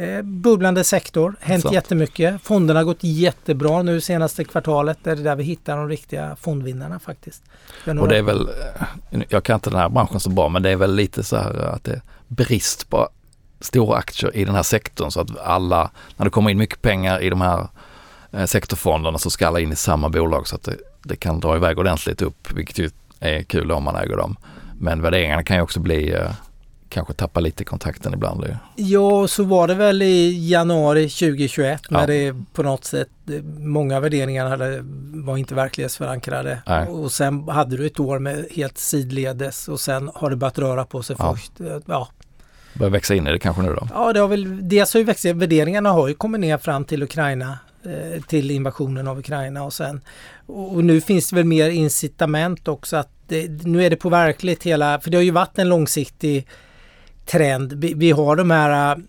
Eh, 0.02 0.22
bubblande 0.22 0.84
sektor, 0.84 1.37
hänt 1.40 1.62
Sant. 1.62 1.74
jättemycket. 1.74 2.42
Fonderna 2.42 2.80
har 2.80 2.84
gått 2.84 3.04
jättebra 3.04 3.82
nu 3.82 4.00
senaste 4.00 4.44
kvartalet. 4.44 4.98
Det 5.02 5.11
är 5.11 5.16
där 5.16 5.37
vi 5.37 5.44
hittar 5.44 5.76
de 5.76 5.88
riktiga 5.88 6.37
fondvinnarna 6.37 6.98
faktiskt. 6.98 7.42
Och 7.87 8.08
det 8.08 8.18
är 8.18 8.22
väl, 8.22 8.48
eh, 9.11 9.22
jag 9.28 9.44
kan 9.44 9.54
inte 9.54 9.70
den 9.70 9.78
här 9.78 9.88
branschen 9.88 10.20
så 10.20 10.30
bra, 10.30 10.48
men 10.48 10.62
det 10.62 10.70
är 10.70 10.76
väl 10.76 10.94
lite 10.94 11.24
så 11.24 11.37
här 11.37 11.54
att 11.54 11.84
det 11.84 11.92
är 11.92 12.02
brist 12.28 12.90
på 12.90 13.08
stora 13.61 13.99
aktier 13.99 14.37
i 14.37 14.44
den 14.44 14.55
här 14.55 14.62
sektorn 14.62 15.11
så 15.11 15.21
att 15.21 15.38
alla, 15.38 15.90
när 16.16 16.25
det 16.25 16.31
kommer 16.31 16.51
in 16.51 16.59
mycket 16.59 16.83
pengar 16.83 17.23
i 17.23 17.31
de 17.31 17.40
här 17.40 17.68
eh, 18.33 18.44
sektorfonderna 18.44 19.18
så 19.18 19.31
ska 19.31 19.47
alla 19.47 19.61
in 19.61 19.73
i 19.73 19.77
samma 19.77 20.09
bolag 20.09 20.49
så 20.49 20.57
att 20.57 20.62
det, 20.62 20.77
det 21.03 21.16
kan 21.16 21.40
dra 21.40 21.57
iväg 21.57 21.79
ordentligt 21.79 22.23
upp, 22.23 22.53
vilket 22.53 22.79
ju 22.79 22.90
är 23.21 23.42
kul 23.42 23.73
om 23.73 23.83
man 23.83 23.97
äger 23.97 24.16
dem. 24.16 24.37
Men 24.81 25.03
värderingarna 25.03 25.44
kan 25.44 25.57
ju 25.57 25.62
också 25.62 25.81
bli 25.81 26.12
eh, 26.12 26.31
kanske 26.88 27.14
tappa 27.14 27.40
lite 27.40 27.64
kontakten 27.64 28.14
ibland. 28.14 28.57
Ja, 28.77 29.29
så 29.29 29.44
var 29.44 29.68
det 29.68 29.75
väl 29.75 30.03
i 30.03 30.49
januari 30.51 31.09
2021 31.09 31.83
ja. 31.88 31.99
när 31.99 32.07
det 32.07 32.35
på 32.53 32.62
något 32.62 32.85
sätt, 32.85 33.09
många 33.59 34.01
värderingar 34.01 34.49
hade, 34.49 34.79
var 35.25 35.37
inte 35.37 35.55
verklighetsförankrade. 35.55 36.62
Nej. 36.66 36.88
Och 36.88 37.12
sen 37.12 37.49
hade 37.49 37.77
du 37.77 37.87
ett 37.87 38.01
år 38.01 38.18
med 38.18 38.47
helt 38.51 38.79
sidledes 38.79 39.68
och 39.68 39.81
sen 39.81 40.11
har 40.14 40.31
det 40.31 40.37
börjat 40.37 40.59
röra 40.59 40.85
på 40.85 41.03
sig 41.03 41.16
ja. 41.18 41.35
först. 41.35 41.53
Ja, 41.87 42.09
börjar 42.78 42.90
växa 42.90 43.14
in 43.14 43.26
i 43.26 43.32
det 43.32 43.38
kanske 43.38 43.62
nu 43.62 43.74
då? 43.74 43.88
Ja, 43.94 44.12
det 44.12 44.20
har 44.20 44.28
väl, 44.28 44.68
dels 44.68 44.94
har 44.94 44.98
ju 44.98 45.04
växt, 45.04 45.24
värderingarna 45.24 45.90
har 45.90 46.08
ju 46.08 46.14
kommit 46.14 46.40
ner 46.40 46.58
fram 46.58 46.84
till 46.84 47.02
Ukraina 47.02 47.58
eh, 47.84 48.22
till 48.22 48.50
invasionen 48.50 49.08
av 49.08 49.18
Ukraina 49.18 49.64
och 49.64 49.72
sen 49.72 50.00
och 50.46 50.84
nu 50.84 51.00
finns 51.00 51.30
det 51.30 51.36
väl 51.36 51.44
mer 51.44 51.70
incitament 51.70 52.68
också 52.68 52.96
att 52.96 53.10
det, 53.26 53.66
nu 53.66 53.84
är 53.84 53.90
det 53.90 53.96
på 53.96 54.08
verkligt 54.08 54.62
hela, 54.62 55.00
för 55.00 55.10
det 55.10 55.16
har 55.16 55.22
ju 55.22 55.30
varit 55.30 55.58
en 55.58 55.68
långsiktig 55.68 56.46
trend. 57.26 57.72
Vi, 57.72 57.94
vi 57.94 58.10
har 58.10 58.36
de 58.36 58.50
här 58.50 58.96
eh, 58.96 59.02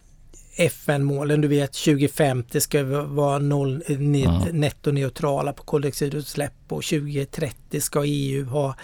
FN-målen, 0.66 1.42
du 1.42 1.48
vet 1.48 1.74
2050 1.74 2.62
ska 2.62 2.84
vi 2.84 2.96
vara 2.96 3.40
noll, 3.40 3.84
eh, 3.88 4.00
net, 4.00 4.26
mm. 4.26 4.60
nettoneutrala 4.60 5.54
på 5.54 5.64
koldioxidutsläpp 5.64 6.54
och 6.68 6.84
2030 6.84 7.82
ska 7.82 8.04
EU 8.06 8.46
ha 8.46 8.76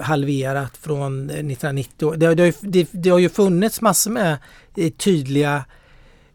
halverat 0.00 0.76
från 0.76 1.30
1990. 1.30 2.14
Det, 2.16 2.34
det, 2.34 2.56
det, 2.60 2.88
det, 2.92 3.10
har 3.10 3.18
ju 3.18 3.28
funnits 3.28 3.80
massor 3.80 4.10
med 4.10 4.38
eh, 4.76 4.90
tydliga, 4.92 5.64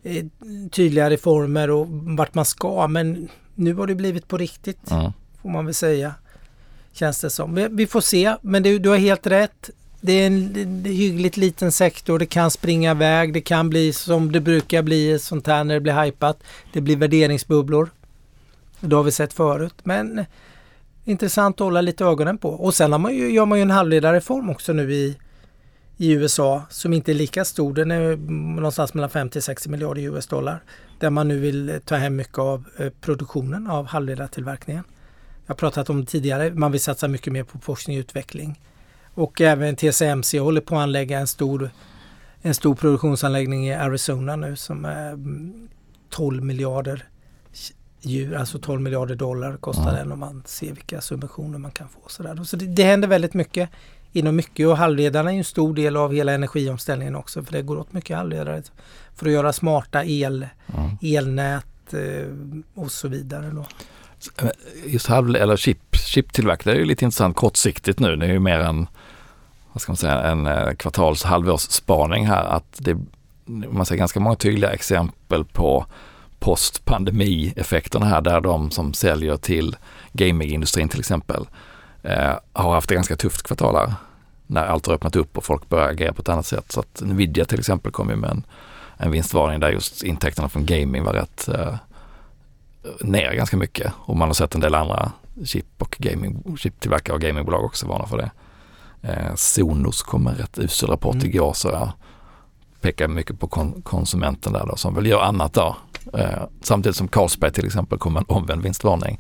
eh, 0.03 0.25
tydliga 0.71 1.10
reformer 1.10 1.69
och 1.69 1.88
vart 1.89 2.34
man 2.34 2.45
ska 2.45 2.88
men 2.88 3.30
nu 3.56 3.73
har 3.73 3.88
det 3.88 3.95
blivit 3.95 4.27
på 4.27 4.38
riktigt 4.38 4.91
mm. 4.91 5.12
får 5.41 5.49
man 5.49 5.65
väl 5.65 5.73
säga. 5.73 6.13
Känns 6.91 7.21
det 7.21 7.30
som. 7.30 7.56
Vi, 7.56 7.67
vi 7.71 7.88
får 7.88 8.01
se 8.01 8.36
men 8.41 8.63
du, 8.63 8.80
du 8.80 8.89
har 8.89 8.97
helt 8.97 9.27
rätt. 9.27 9.69
Det 10.01 10.13
är 10.13 10.27
en, 10.27 10.56
en 10.56 10.86
hyggligt 10.86 11.38
liten 11.38 11.71
sektor. 11.71 12.19
Det 12.19 12.25
kan 12.25 12.51
springa 12.51 12.91
iväg. 12.91 13.34
Det 13.34 13.41
kan 13.41 13.69
bli 13.69 13.93
som 13.93 14.32
det 14.32 14.41
brukar 14.41 14.82
bli 14.82 15.19
sånt 15.19 15.47
här 15.47 15.63
när 15.63 15.73
det 15.73 15.82
blir 15.82 16.03
hypat. 16.03 16.43
Det 16.73 16.82
blir 16.82 16.95
värderingsbubblor. 16.95 17.89
Det 18.80 18.95
har 18.95 19.03
vi 19.03 19.12
sett 19.12 19.34
förut. 19.34 19.75
Men 19.84 20.25
intressant 21.08 21.56
att 21.56 21.65
hålla 21.65 21.82
lite 21.82 22.06
ögonen 22.06 22.38
på. 22.38 22.50
Och 22.50 22.74
sen 22.74 22.91
har 22.91 23.00
man 23.00 23.15
ju, 23.15 23.32
gör 23.32 23.46
man 23.46 23.58
ju 23.58 23.62
en 23.62 23.72
halvledarreform 23.72 24.50
också 24.50 24.74
nu 24.74 24.93
i, 24.93 25.17
i 25.98 26.12
USA 26.12 26.62
som 26.70 26.93
inte 26.93 27.12
är 27.12 27.13
lika 27.13 27.46
stor. 27.46 27.74
Den 27.74 27.91
är 27.91 28.17
någonstans 28.56 28.93
mellan 28.93 29.10
50 29.10 29.41
60 29.41 29.70
miljarder 29.70 30.02
US 30.02 30.28
dollar. 30.28 30.63
Där 31.00 31.10
man 31.10 31.28
nu 31.28 31.39
vill 31.39 31.80
ta 31.86 31.96
hem 31.96 32.15
mycket 32.15 32.38
av 32.38 32.63
eh, 32.78 32.89
produktionen 33.02 33.67
av 33.67 33.86
halvledartillverkningen. 33.86 34.84
Jag 35.46 35.54
har 35.54 35.58
pratat 35.58 35.89
om 35.89 36.02
det 36.02 36.06
tidigare, 36.06 36.52
man 36.54 36.72
vill 36.72 36.82
satsa 36.82 37.08
mycket 37.08 37.34
mer 37.34 37.43
på 37.43 37.60
forskning 37.60 37.98
och 37.98 38.02
utveckling. 38.02 38.60
Och 39.13 39.41
även 39.41 39.76
TSMC 39.76 40.39
håller 40.39 40.62
på 40.62 40.76
att 40.76 40.82
anlägga 40.82 41.20
en 41.20 41.28
stor, 41.28 41.70
en 42.41 42.54
stor 42.54 42.76
produktionsanläggning 42.76 43.67
i 43.67 43.74
Arizona 43.74 44.36
nu 44.36 44.56
som 44.56 44.86
är 44.86 45.13
mm, 45.13 45.70
12 46.10 46.43
miljarder 46.43 47.06
djur, 48.01 48.36
alltså 48.36 48.60
12 48.60 48.81
miljarder 48.81 49.15
dollar 49.15 49.57
kostar 49.57 49.95
den 49.95 50.12
om 50.12 50.19
man 50.19 50.43
ser 50.45 50.73
vilka 50.73 51.01
subventioner 51.01 51.57
man 51.57 51.71
kan 51.71 51.89
få. 51.89 51.99
Sådär. 52.07 52.43
Så 52.43 52.55
det, 52.55 52.65
det 52.65 52.83
händer 52.83 53.07
väldigt 53.07 53.33
mycket 53.33 53.69
inom 54.12 54.36
mycket 54.36 54.67
och 54.67 54.77
halvledarna 54.77 55.33
är 55.33 55.38
en 55.38 55.43
stor 55.43 55.73
del 55.73 55.97
av 55.97 56.13
hela 56.13 56.31
energiomställningen 56.31 57.15
också 57.15 57.43
för 57.43 57.51
det 57.51 57.62
går 57.62 57.77
åt 57.77 57.93
mycket 57.93 58.17
halvledare 58.17 58.63
för 59.15 59.25
att 59.25 59.31
göra 59.31 59.53
smarta 59.53 60.05
el, 60.05 60.47
mm. 60.75 60.97
elnät 61.01 61.93
eh, 61.93 62.33
och 62.73 62.91
så 62.91 63.07
vidare. 63.07 63.49
Då. 63.49 63.65
Eh, 64.45 64.51
just 64.86 65.07
halv 65.07 65.36
eller 65.36 65.57
chip, 65.57 65.95
chiptillverkare 65.95 66.73
är 66.73 66.79
ju 66.79 66.86
lite 66.86 67.05
intressant 67.05 67.36
kortsiktigt 67.36 67.99
nu. 67.99 68.15
Det 68.15 68.25
är 68.25 68.31
ju 68.31 68.39
mer 68.39 68.60
en, 68.60 68.88
vad 69.73 69.81
ska 69.81 69.91
man 69.91 69.97
säga, 69.97 70.21
en 70.21 70.45
eh, 70.45 70.73
kvartals 70.73 71.23
halvårsspaning 71.23 72.27
här 72.27 72.45
att 72.45 72.77
det 72.77 72.97
man 73.47 73.86
ser 73.86 73.95
ganska 73.95 74.19
många 74.19 74.36
tydliga 74.36 74.71
exempel 74.71 75.45
på 75.45 75.86
postpandemi-effekterna 76.39 78.06
här 78.06 78.21
där 78.21 78.41
de 78.41 78.71
som 78.71 78.93
säljer 78.93 79.38
till 79.38 79.76
gamingindustrin 80.13 80.89
till 80.89 81.00
exempel 81.00 81.47
eh, 82.04 82.34
har 82.54 82.73
haft 82.73 82.89
det 82.89 82.95
ganska 82.95 83.15
tufft 83.15 83.43
kvartal 83.43 83.76
här. 83.76 83.93
När 84.47 84.65
allt 84.65 84.86
har 84.86 84.93
öppnat 84.93 85.15
upp 85.15 85.38
och 85.38 85.43
folk 85.43 85.69
börjar 85.69 85.89
agera 85.89 86.13
på 86.13 86.21
ett 86.21 86.30
annat 86.30 86.45
sätt. 86.45 86.71
Så 86.71 86.80
att 86.80 87.02
Nvidia 87.02 87.45
till 87.45 87.60
exempel 87.60 87.91
kom 87.91 88.10
ju 88.10 88.15
med 88.15 88.30
en, 88.30 88.43
en 88.97 89.12
vinstvarning 89.12 89.60
där 89.60 89.69
just 89.69 90.04
intäkterna 90.04 90.50
från 90.50 90.65
gaming 90.65 91.04
var 91.04 91.13
rätt 91.13 91.47
eh, 91.47 91.76
ner 93.02 93.34
ganska 93.34 93.58
mycket 93.58 93.93
och 93.97 94.17
man 94.17 94.30
har 94.30 94.34
sett 94.34 94.56
en 94.56 94.62
del 94.62 94.76
andra 94.76 95.12
chip 95.45 95.65
och 95.78 95.95
gaming, 96.00 96.58
chiptillverkare 96.58 97.15
och 97.15 97.21
gamingbolag 97.21 97.63
också 97.63 97.88
varna 97.88 98.06
för 98.06 98.17
det. 98.17 98.32
Eh, 99.02 99.36
Sonos 99.36 100.02
kom 100.02 100.23
med 100.23 100.34
en 100.34 100.39
rätt 100.39 100.60
usel 100.60 100.89
rapport 100.89 101.15
mm. 101.15 101.28
igår 101.28 101.54
så 101.54 101.91
pekar 102.82 103.08
mycket 103.08 103.40
på 103.40 103.48
kon 103.48 103.82
konsumenten 103.82 104.54
där 104.54 104.66
då 104.66 104.76
som 104.76 104.96
väl 104.96 105.06
gör 105.06 105.22
annat 105.22 105.54
då 105.54 105.76
Eh, 106.13 106.44
samtidigt 106.62 106.96
som 106.96 107.08
Carlsberg 107.08 107.52
till 107.52 107.66
exempel 107.66 108.00
kom 108.00 108.13
med 108.13 108.20
en 108.20 108.36
omvänd 108.36 108.63
vinstvarning. 108.63 109.20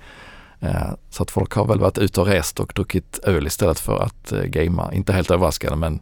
Eh, 0.59 0.91
så 1.09 1.23
att 1.23 1.31
folk 1.31 1.53
har 1.53 1.65
väl 1.65 1.79
varit 1.79 1.97
ute 1.97 2.21
och 2.21 2.27
rest 2.27 2.59
och 2.59 2.71
druckit 2.75 3.19
öl 3.23 3.47
istället 3.47 3.79
för 3.79 4.03
att 4.03 4.31
eh, 4.31 4.43
gamea. 4.43 4.93
Inte 4.93 5.13
helt 5.13 5.31
överraskande 5.31 5.77
men 5.77 5.99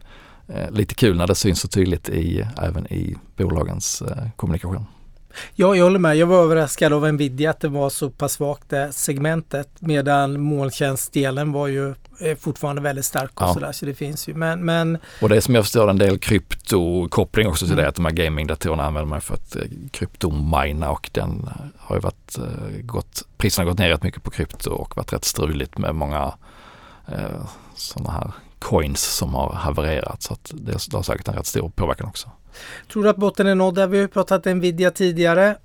eh, 0.48 0.70
lite 0.70 0.94
kul 0.94 1.16
när 1.16 1.26
det 1.26 1.34
syns 1.34 1.60
så 1.60 1.68
tydligt 1.68 2.08
i, 2.08 2.46
även 2.62 2.86
i 2.92 3.16
bolagens 3.36 4.02
eh, 4.02 4.28
kommunikation. 4.36 4.86
Ja, 5.54 5.74
jag 5.74 5.84
håller 5.84 5.98
med. 5.98 6.16
Jag 6.16 6.26
var 6.26 6.42
överraskad 6.42 6.92
av 6.92 7.12
Nvidia 7.12 7.50
att 7.50 7.60
det 7.60 7.68
var 7.68 7.90
så 7.90 8.10
pass 8.10 8.32
svagt 8.32 8.70
det 8.70 8.92
segmentet 8.92 9.68
medan 9.78 10.40
molntjänstdelen 10.40 11.52
var 11.52 11.66
ju 11.66 11.94
fortfarande 12.40 12.82
väldigt 12.82 13.04
stark 13.04 13.40
och 13.40 13.48
ja. 13.48 13.54
sådär 13.54 13.72
så 13.72 13.86
det 13.86 13.94
finns 13.94 14.28
ju. 14.28 14.34
Men, 14.34 14.64
men... 14.64 14.98
Och 15.22 15.28
det 15.28 15.36
är 15.36 15.40
som 15.40 15.54
jag 15.54 15.64
förstår 15.64 15.90
en 15.90 15.98
del 15.98 16.18
kryptokoppling 16.18 17.48
också 17.48 17.64
till 17.64 17.72
mm. 17.72 17.82
det 17.82 17.88
att 17.88 17.94
de 17.94 18.04
här 18.04 18.12
gamingdatorerna 18.12 18.84
använder 18.84 19.08
man 19.08 19.20
för 19.20 19.34
att 19.34 19.56
eh, 19.56 19.62
kryptomina 19.90 20.90
och 20.90 21.10
den 21.12 21.50
har 21.76 21.96
ju 21.96 22.00
varit 22.00 22.38
eh, 22.38 22.80
gått, 22.82 23.22
priserna 23.36 23.64
har 23.64 23.70
gått 23.70 23.78
ner 23.78 23.88
rätt 23.88 24.02
mycket 24.02 24.22
på 24.22 24.30
krypto 24.30 24.70
och 24.70 24.96
varit 24.96 25.12
rätt 25.12 25.24
struligt 25.24 25.78
med 25.78 25.94
många 25.94 26.34
eh, 27.08 27.46
sådana 27.76 28.10
här 28.10 28.32
coins 28.58 29.02
som 29.02 29.34
har 29.34 29.52
havererat 29.52 30.22
så 30.22 30.32
att 30.32 30.50
det, 30.54 30.72
det 30.90 30.96
har 30.96 31.02
säkert 31.02 31.28
en 31.28 31.34
rätt 31.34 31.46
stor 31.46 31.68
påverkan 31.68 32.08
också. 32.08 32.30
Tror 32.92 33.02
du 33.02 33.08
att 33.08 33.16
botten 33.16 33.46
är 33.46 33.54
nådd? 33.54 33.90
Vi 33.90 34.00
har 34.00 34.06
pratat 34.06 34.44
Nvidia 34.44 34.90
tidigare. 34.90 35.56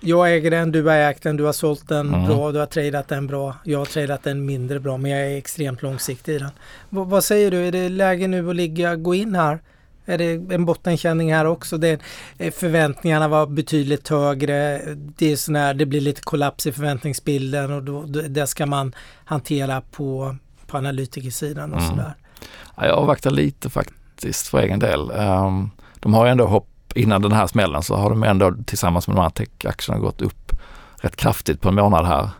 Jag 0.00 0.34
äger 0.34 0.50
den, 0.50 0.72
du 0.72 0.82
har 0.82 0.96
ägt 0.96 1.22
den, 1.22 1.36
du 1.36 1.44
har 1.44 1.52
sålt 1.52 1.88
den 1.88 2.08
mm. 2.08 2.26
bra, 2.26 2.52
du 2.52 2.58
har 2.58 2.66
tradat 2.66 3.08
den 3.08 3.26
bra. 3.26 3.56
Jag 3.64 3.78
har 3.78 3.86
tradat 3.86 4.22
den 4.22 4.46
mindre 4.46 4.80
bra 4.80 4.96
men 4.96 5.10
jag 5.10 5.20
är 5.20 5.36
extremt 5.36 5.82
långsiktig 5.82 6.34
i 6.34 6.38
den. 6.38 6.50
V 6.90 7.04
vad 7.06 7.24
säger 7.24 7.50
du, 7.50 7.66
är 7.66 7.72
det 7.72 7.88
läge 7.88 8.28
nu 8.28 8.50
att 8.50 8.56
ligga, 8.56 8.96
gå 8.96 9.14
in 9.14 9.34
här? 9.34 9.58
Är 10.04 10.18
det 10.18 10.54
en 10.54 10.64
bottenkänning 10.64 11.34
här 11.34 11.44
också? 11.44 11.78
Det, 11.78 12.00
eh, 12.38 12.52
förväntningarna 12.52 13.28
var 13.28 13.46
betydligt 13.46 14.08
högre. 14.08 14.80
Det, 14.94 15.32
är 15.32 15.36
sån 15.36 15.56
här, 15.56 15.74
det 15.74 15.86
blir 15.86 16.00
lite 16.00 16.20
kollaps 16.20 16.66
i 16.66 16.72
förväntningsbilden 16.72 17.72
och 17.72 17.82
då, 17.82 18.02
det 18.02 18.46
ska 18.46 18.66
man 18.66 18.94
hantera 19.24 19.80
på, 19.80 20.36
på 20.66 20.76
analytikersidan 20.76 21.72
och 21.72 21.80
mm. 21.80 21.90
sådär. 21.90 22.14
Ja, 22.76 22.86
jag 22.86 22.98
avvaktar 22.98 23.30
lite 23.30 23.70
faktiskt 23.70 24.48
för 24.48 24.58
egen 24.58 24.78
del. 24.78 25.10
Um, 25.10 25.70
de 26.06 26.14
har 26.14 26.26
ändå 26.26 26.46
hopp, 26.46 26.68
innan 26.94 27.22
den 27.22 27.32
här 27.32 27.46
smällen 27.46 27.82
så 27.82 27.96
har 27.96 28.10
de 28.10 28.22
ändå 28.22 28.54
tillsammans 28.66 29.08
med 29.08 29.16
de 29.16 29.22
här 29.22 29.30
tech-aktierna 29.30 30.00
gått 30.00 30.22
upp 30.22 30.52
rätt 30.96 31.16
kraftigt 31.16 31.60
på 31.60 31.68
en 31.68 31.74
månad 31.74 32.06
här. 32.06 32.30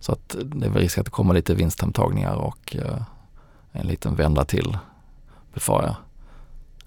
Så 0.00 0.12
att 0.12 0.36
det 0.44 0.66
är 0.66 0.70
väl 0.70 0.82
risk 0.82 0.98
att 0.98 1.04
det 1.04 1.10
kommer 1.10 1.34
lite 1.34 1.54
vinsthemtagningar 1.54 2.34
och 2.34 2.76
eh, 2.76 3.02
en 3.72 3.86
liten 3.86 4.14
vända 4.14 4.44
till 4.44 4.78
befarar 5.54 5.86
jag. 5.86 5.94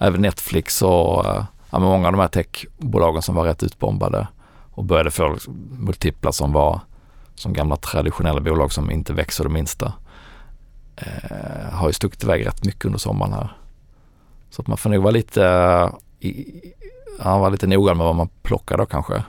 Även 0.08 0.22
Netflix 0.22 0.82
och 0.82 1.26
eh, 1.26 1.44
ja, 1.70 1.80
många 1.80 2.08
av 2.08 2.14
de 2.14 2.22
här 2.22 2.28
techbolagen 2.28 3.22
som 3.22 3.36
var 3.36 3.46
rätt 3.46 3.64
utbombade 3.64 4.28
och 4.72 4.84
började 4.84 5.12
få 5.12 5.38
multiplar 5.80 6.32
som 6.32 6.52
var 6.52 6.80
som 7.36 7.54
gamla 7.54 7.76
traditionella 7.76 8.42
bolag 8.42 8.72
som 8.72 8.92
inte 8.92 9.14
växer 9.14 9.44
det 9.44 9.50
minsta. 9.50 9.94
Eh, 10.96 11.74
har 11.74 11.88
ju 11.88 11.94
stuckit 11.94 12.24
iväg 12.24 12.46
rätt 12.46 12.66
mycket 12.66 12.86
under 12.86 13.00
sommaren 13.00 13.34
här. 13.34 13.58
Så 14.50 14.62
att 14.62 14.68
man 14.68 14.78
får 14.78 14.90
nog 14.90 15.04
vara 15.04 15.12
lite 15.12 15.44
han 17.20 17.40
var 17.40 17.50
lite 17.50 17.68
noga 17.68 17.94
med 17.94 18.06
vad 18.06 18.16
man 18.16 18.30
plockar 18.42 18.78
då 18.78 18.86
kanske. 18.86 19.24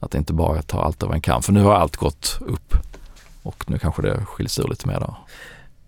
Att 0.00 0.14
inte 0.14 0.32
bara 0.32 0.62
ta 0.62 0.82
allt 0.82 1.02
över 1.02 1.14
en 1.14 1.20
kam. 1.20 1.42
För 1.42 1.52
nu 1.52 1.62
har 1.62 1.74
allt 1.74 1.96
gått 1.96 2.38
upp 2.40 2.74
och 3.42 3.70
nu 3.70 3.78
kanske 3.78 4.02
det 4.02 4.24
skiljs 4.24 4.58
ur 4.58 4.68
lite 4.68 4.88
mer 4.88 5.00
då. 5.00 5.16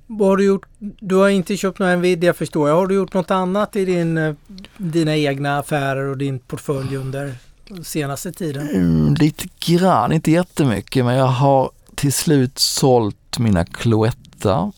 Vad 0.06 0.28
har 0.28 0.36
du 0.36 0.44
gjort? 0.44 0.66
Du 0.78 1.14
har 1.14 1.28
inte 1.28 1.56
köpt 1.56 1.78
några 1.78 1.96
Nvidia 1.96 2.34
förstår 2.34 2.68
jag. 2.68 2.76
Har 2.76 2.86
du 2.86 2.94
gjort 2.94 3.14
något 3.14 3.30
annat 3.30 3.76
i 3.76 3.84
din, 3.84 4.18
eh, 4.18 4.34
dina 4.76 5.16
egna 5.16 5.58
affärer 5.58 6.04
och 6.04 6.18
din 6.18 6.38
portfölj 6.38 6.96
under 6.96 7.34
senaste 7.82 8.32
tiden? 8.32 8.68
Mm, 8.68 9.14
lite 9.14 9.48
grann, 9.66 10.12
inte 10.12 10.30
jättemycket 10.30 11.04
men 11.04 11.16
jag 11.16 11.26
har 11.26 11.70
till 11.94 12.12
slut 12.12 12.58
sålt 12.58 13.38
mina 13.38 13.64
Cloetta. 13.64 14.72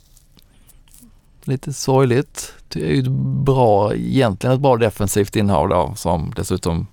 Lite 1.45 1.73
sorgligt. 1.73 2.53
Det 2.69 2.81
är 2.81 2.95
ju 2.95 3.01
ett 3.01 3.11
bra, 3.45 3.95
egentligen 3.95 4.55
ett 4.55 4.63
bra 4.63 4.77
defensivt 4.77 5.37
innehav 5.37 5.69
då 5.69 5.93
som 5.97 6.33
dessutom 6.37 6.87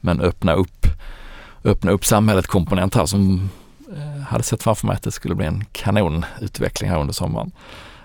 men 0.00 0.20
öppna 0.20 0.52
upp, 0.52 0.86
öppna 1.64 1.90
upp 1.90 2.04
samhället 2.04 2.46
komponent 2.46 2.94
här 2.94 3.06
som 3.06 3.50
eh, 3.96 4.22
hade 4.22 4.44
sett 4.44 4.62
framför 4.62 4.86
mig 4.86 4.96
att 4.96 5.02
det 5.02 5.10
skulle 5.10 5.34
bli 5.34 5.46
en 5.46 5.64
kanonutveckling 5.72 6.90
här 6.90 7.00
under 7.00 7.14
sommaren. 7.14 7.52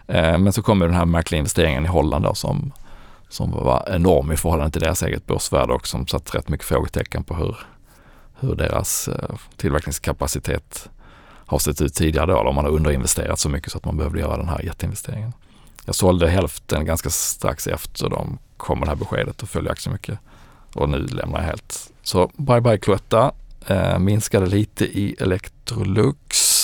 Eh, 0.08 0.38
men 0.38 0.54
så 0.54 0.62
kom 0.62 0.80
den 0.80 0.94
här 0.94 1.06
märkliga 1.06 1.40
investeringen 1.40 1.86
i 1.86 1.88
Holland 1.88 2.26
då 2.26 2.34
som, 2.34 2.72
som 3.30 3.52
var 3.52 3.90
enorm 3.92 4.32
i 4.32 4.38
förhållande 4.38 4.72
till 4.72 4.82
deras 4.82 5.04
eget 5.04 5.28
börsvärde 5.28 5.74
och 5.74 5.88
som 5.88 6.08
satt 6.08 6.36
rätt 6.36 6.50
mycket 6.50 6.68
frågetecken 6.68 7.24
på 7.24 7.36
hur, 7.36 7.58
hur 8.40 8.56
deras 8.56 9.08
eh, 9.08 9.36
tillverkningskapacitet 9.58 10.90
har 11.46 11.60
sett 11.60 11.82
ut 11.82 11.94
tidigare 11.94 12.26
då, 12.26 12.38
om 12.38 12.56
man 12.56 12.66
har 12.66 12.72
underinvesterat 12.72 13.40
så 13.40 13.50
mycket 13.50 13.72
så 13.72 13.78
att 13.78 13.86
man 13.86 13.98
behövde 13.98 14.20
göra 14.20 14.38
den 14.38 14.50
här 14.50 14.62
jätteinvesteringen. 14.62 15.34
Jag 15.86 15.96
sålde 15.96 16.30
hälften 16.30 16.86
ganska 16.86 17.10
strax 17.10 17.68
efter 17.68 18.10
de 18.10 18.38
kom 18.58 18.80
med 18.80 18.88
det 18.88 18.92
här 18.92 18.96
beskedet 18.96 19.44
och 19.44 19.50
följde 19.50 19.72
aktien 19.72 19.94
mycket. 19.94 20.20
Och 20.74 20.90
nu 20.90 20.98
lämnar 20.98 21.40
jag 21.40 21.46
helt. 21.46 21.92
Så 22.04 22.32
bye 22.38 22.62
bye 22.62 22.78
Cloetta. 22.78 23.32
Eh, 23.68 24.00
minskade 24.00 24.46
lite 24.46 24.86
i 24.86 25.16
Electrolux. 25.20 26.64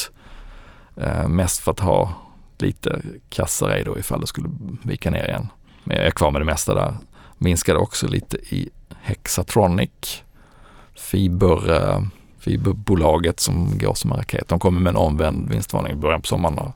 Eh, 0.95 1.27
mest 1.27 1.59
för 1.59 1.71
att 1.71 1.79
ha 1.79 2.13
lite 2.57 3.01
kassa 3.29 3.83
då 3.83 3.99
ifall 3.99 4.21
det 4.21 4.27
skulle 4.27 4.49
vika 4.83 5.11
ner 5.11 5.27
igen. 5.27 5.47
Men 5.83 5.97
jag 5.97 6.05
är 6.05 6.11
kvar 6.11 6.31
med 6.31 6.41
det 6.41 6.45
mesta 6.45 6.73
där. 6.73 6.97
Minskade 7.37 7.79
också 7.79 8.07
lite 8.07 8.37
i 8.37 8.69
Hexatronic. 9.01 10.23
Fiber, 10.95 11.71
eh, 11.71 12.01
fiberbolaget 12.39 13.39
som 13.39 13.77
går 13.77 13.93
som 13.93 14.11
en 14.11 14.17
raket. 14.17 14.47
De 14.47 14.59
kommer 14.59 14.79
med 14.81 14.89
en 14.89 14.97
omvänd 14.97 15.49
vinstvarning 15.49 15.91
i 15.91 15.95
början 15.95 16.21
på 16.21 16.27
sommaren 16.27 16.57
och 16.57 16.71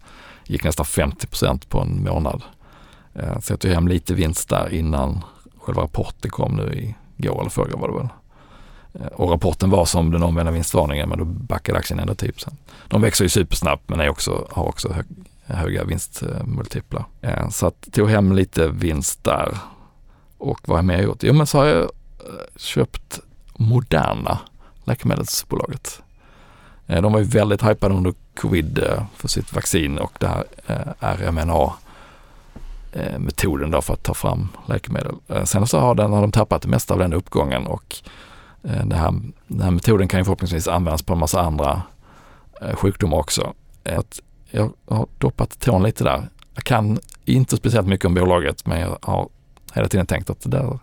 gick 0.45 0.63
nästan 0.63 0.85
50 0.85 1.27
procent 1.27 1.69
på 1.69 1.79
en 1.79 2.03
månad. 2.03 2.43
Eh, 3.13 3.39
så 3.39 3.53
jag 3.53 3.59
tog 3.59 3.71
hem 3.71 3.87
lite 3.87 4.13
vinst 4.13 4.49
där 4.49 4.73
innan 4.73 5.23
själva 5.57 5.81
rapporten 5.81 6.31
kom 6.31 6.55
nu 6.55 6.73
i 6.73 6.95
går 7.17 7.41
eller 7.41 7.49
förrgår 7.49 7.79
var 7.79 7.87
det 7.87 7.97
väl. 7.97 8.07
Eh, 8.93 9.19
och 9.19 9.29
rapporten 9.29 9.69
var 9.69 9.85
som 9.85 10.11
den 10.11 10.23
omvända 10.23 10.51
vinstvarningen 10.51 11.09
men 11.09 11.19
då 11.19 11.25
backade 11.25 11.79
aktien 11.79 11.99
ändå 11.99 12.15
10 12.15 12.31
typ 12.31 12.51
De 12.87 13.01
växer 13.01 13.25
ju 13.25 13.29
supersnabbt 13.29 13.89
men 13.89 13.99
är 13.99 14.09
också, 14.09 14.47
har 14.51 14.63
också 14.63 14.93
hög, 14.93 15.05
höga 15.45 15.83
vinstmultiplar. 15.83 17.05
Eh, 17.21 17.49
så 17.49 17.67
att 17.67 17.87
tog 17.91 18.09
hem 18.09 18.31
lite 18.31 18.67
vinst 18.67 19.23
där. 19.23 19.57
Och 20.37 20.59
vad 20.65 20.69
har 20.69 20.77
jag 20.77 20.85
mer 20.85 21.01
gjort? 21.03 21.23
Jo 21.23 21.33
men 21.33 21.47
så 21.47 21.57
har 21.57 21.65
jag 21.65 21.81
eh, 21.81 21.89
köpt 22.55 23.19
Moderna, 23.57 24.39
läkemedelsbolaget. 24.83 26.01
Eh, 26.87 27.01
de 27.01 27.13
var 27.13 27.19
ju 27.19 27.25
väldigt 27.25 27.63
hypade 27.63 27.95
under 27.95 28.13
covid 28.35 28.79
eh, 28.79 29.03
för 29.15 29.27
sitt 29.27 29.53
vaccin 29.53 29.97
och 29.97 30.11
det 30.19 30.27
här 30.27 30.43
eh, 30.67 31.15
RMNA 31.15 31.73
eh, 32.91 33.19
metoden 33.19 33.71
då 33.71 33.81
för 33.81 33.93
att 33.93 34.03
ta 34.03 34.13
fram 34.13 34.49
läkemedel. 34.67 35.15
Sen 35.43 35.67
så 35.67 35.79
har, 35.79 35.95
den, 35.95 36.13
har 36.13 36.21
de 36.21 36.31
tappat 36.31 36.61
det 36.61 36.67
mesta 36.67 36.93
av 36.93 36.99
den 36.99 37.13
uppgången 37.13 37.67
och 37.67 37.95
det 38.61 38.95
här, 38.95 39.13
den 39.47 39.61
här 39.61 39.71
metoden 39.71 40.07
kan 40.07 40.19
ju 40.19 40.23
förhoppningsvis 40.23 40.67
användas 40.67 41.01
på 41.01 41.13
en 41.13 41.19
massa 41.19 41.41
andra 41.41 41.81
sjukdomar 42.73 43.17
också. 43.17 43.53
Att 43.83 44.19
jag 44.51 44.73
har 44.87 45.07
doppat 45.17 45.59
tån 45.59 45.83
lite 45.83 46.03
där. 46.03 46.29
Jag 46.55 46.63
kan 46.63 46.99
inte 47.25 47.57
speciellt 47.57 47.87
mycket 47.87 48.05
om 48.05 48.13
bolaget 48.13 48.65
men 48.65 48.79
jag 48.79 48.97
har 49.01 49.29
hela 49.73 49.87
tiden 49.87 50.05
tänkt 50.05 50.29
att 50.29 50.41
det 50.41 50.49
där 50.49 50.79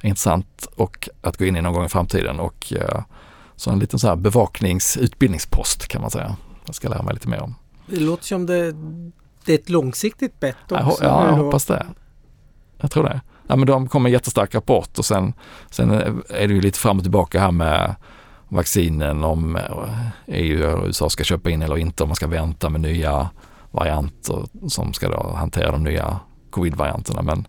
är 0.00 0.08
intressant 0.08 0.68
och 0.76 1.08
att 1.20 1.36
gå 1.36 1.44
in 1.44 1.56
i 1.56 1.62
någon 1.62 1.72
gång 1.72 1.84
i 1.84 1.88
framtiden 1.88 2.40
och 2.40 2.72
så 3.56 3.70
en 3.70 3.78
liten 3.78 3.98
så 3.98 4.08
här 4.08 4.16
bevakningsutbildningspost 4.16 5.88
kan 5.88 6.00
man 6.00 6.10
säga. 6.10 6.36
Jag 6.70 6.74
ska 6.74 6.88
lära 6.88 7.02
mig 7.02 7.14
lite 7.14 7.28
mer 7.28 7.42
om. 7.42 7.54
Det 7.86 8.00
låter 8.00 8.24
som 8.24 8.46
det 8.46 8.74
det 9.44 9.52
är 9.52 9.58
ett 9.58 9.68
långsiktigt 9.68 10.40
bett 10.40 10.72
också. 10.72 11.04
Ja, 11.04 11.26
jag 11.26 11.32
hoppas 11.32 11.66
det. 11.66 11.86
Jag 12.80 12.90
tror 12.90 13.04
det. 13.04 13.20
Ja, 13.46 13.56
men 13.56 13.66
de 13.66 13.88
kommer 13.88 14.10
jättestark 14.10 14.54
rapport 14.54 14.98
och 14.98 15.04
sen, 15.04 15.32
sen 15.70 15.90
är 16.28 16.48
det 16.48 16.54
ju 16.54 16.60
lite 16.60 16.78
fram 16.78 16.96
och 16.96 17.02
tillbaka 17.02 17.40
här 17.40 17.50
med 17.50 17.94
vaccinen 18.48 19.24
om 19.24 19.58
EU 20.26 20.76
och 20.76 20.86
USA 20.86 21.10
ska 21.10 21.24
köpa 21.24 21.50
in 21.50 21.62
eller 21.62 21.78
inte, 21.78 22.02
om 22.02 22.08
man 22.08 22.16
ska 22.16 22.26
vänta 22.26 22.68
med 22.68 22.80
nya 22.80 23.30
varianter 23.70 24.44
som 24.68 24.92
ska 24.92 25.08
då 25.08 25.32
hantera 25.36 25.72
de 25.72 25.84
nya 25.84 26.20
covid-varianterna. 26.50 27.22
Men, 27.22 27.46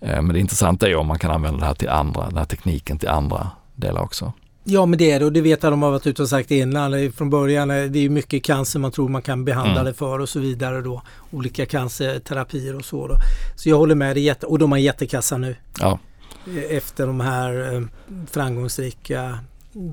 eh, 0.00 0.22
men 0.22 0.28
det 0.28 0.40
intressanta 0.40 0.88
är 0.88 0.96
om 0.96 1.06
man 1.06 1.18
kan 1.18 1.30
använda 1.30 1.60
det 1.60 1.66
här 1.66 1.74
till 1.74 1.88
andra, 1.88 2.26
den 2.26 2.38
här 2.38 2.44
tekniken 2.44 2.98
till 2.98 3.08
andra 3.08 3.50
delar 3.74 4.02
också. 4.02 4.32
Ja 4.64 4.86
men 4.86 4.98
det 4.98 5.10
är 5.10 5.20
det 5.20 5.24
och 5.24 5.32
det 5.32 5.40
vet 5.40 5.62
jag 5.62 5.72
de 5.72 5.82
har 5.82 5.90
varit 5.90 6.06
ute 6.06 6.22
och 6.22 6.28
sagt 6.28 6.50
innan. 6.50 7.12
Från 7.12 7.30
början 7.30 7.68
det 7.68 7.98
är 7.98 8.08
mycket 8.08 8.44
cancer 8.44 8.78
man 8.78 8.90
tror 8.90 9.08
man 9.08 9.22
kan 9.22 9.44
behandla 9.44 9.80
mm. 9.80 9.84
det 9.84 9.94
för 9.94 10.18
och 10.18 10.28
så 10.28 10.40
vidare 10.40 10.80
då. 10.80 11.02
Olika 11.30 11.66
cancerterapier 11.66 12.76
och 12.76 12.84
så 12.84 13.06
då. 13.06 13.16
Så 13.56 13.68
jag 13.68 13.76
håller 13.76 13.94
med, 13.94 14.16
det 14.16 14.20
jätte, 14.20 14.46
och 14.46 14.58
de 14.58 14.72
har 14.72 14.78
jättekassa 14.78 15.38
nu. 15.38 15.56
Ja. 15.80 15.98
Efter 16.70 17.06
de 17.06 17.20
här 17.20 17.74
eh, 17.74 17.82
framgångsrika 18.30 19.38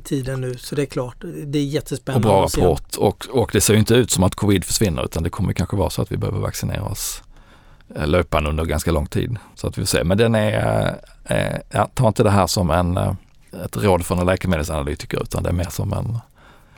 tiden 0.03 0.41
nu. 0.41 0.57
Så 0.57 0.75
det 0.75 0.81
är 0.81 0.85
klart, 0.85 1.15
det 1.45 1.59
är 1.59 1.63
jättespännande. 1.63 2.27
Och 2.27 2.33
bra 2.33 2.63
rapport 2.65 2.95
och, 2.95 3.27
och 3.31 3.49
det 3.53 3.61
ser 3.61 3.73
inte 3.73 3.93
ut 3.93 4.11
som 4.11 4.23
att 4.23 4.35
covid 4.35 4.65
försvinner 4.65 5.05
utan 5.05 5.23
det 5.23 5.29
kommer 5.29 5.53
kanske 5.53 5.75
vara 5.75 5.89
så 5.89 6.01
att 6.01 6.11
vi 6.11 6.17
behöver 6.17 6.39
vaccinera 6.39 6.83
oss 6.83 7.23
eh, 7.95 8.07
löpande 8.07 8.49
under 8.49 8.65
ganska 8.65 8.91
lång 8.91 9.07
tid. 9.07 9.37
Så 9.55 9.67
att 9.67 9.77
vi 9.77 9.81
får 9.81 9.87
se. 9.87 10.03
Men 10.03 10.17
den 10.17 10.35
är, 10.35 10.95
eh, 11.25 11.57
ja, 11.69 11.89
ta 11.93 12.07
inte 12.07 12.23
det 12.23 12.31
här 12.31 12.47
som 12.47 12.69
en 12.69 12.97
eh, 12.97 13.13
ett 13.65 13.77
råd 13.77 14.05
från 14.05 14.19
en 14.19 14.25
läkemedelsanalytiker 14.25 15.21
utan 15.23 15.43
det 15.43 15.49
är 15.49 15.53
mer 15.53 15.69
som 15.69 15.93
en, 15.93 16.19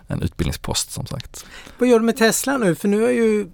en 0.07 0.21
utbildningspost 0.21 0.91
som 0.91 1.05
sagt. 1.05 1.45
Vad 1.77 1.89
gör 1.89 1.99
du 1.99 2.05
med 2.05 2.17
Tesla 2.17 2.57
nu? 2.57 2.75
För 2.75 2.87
nu 2.87 3.01
har 3.01 3.09
ju 3.09 3.49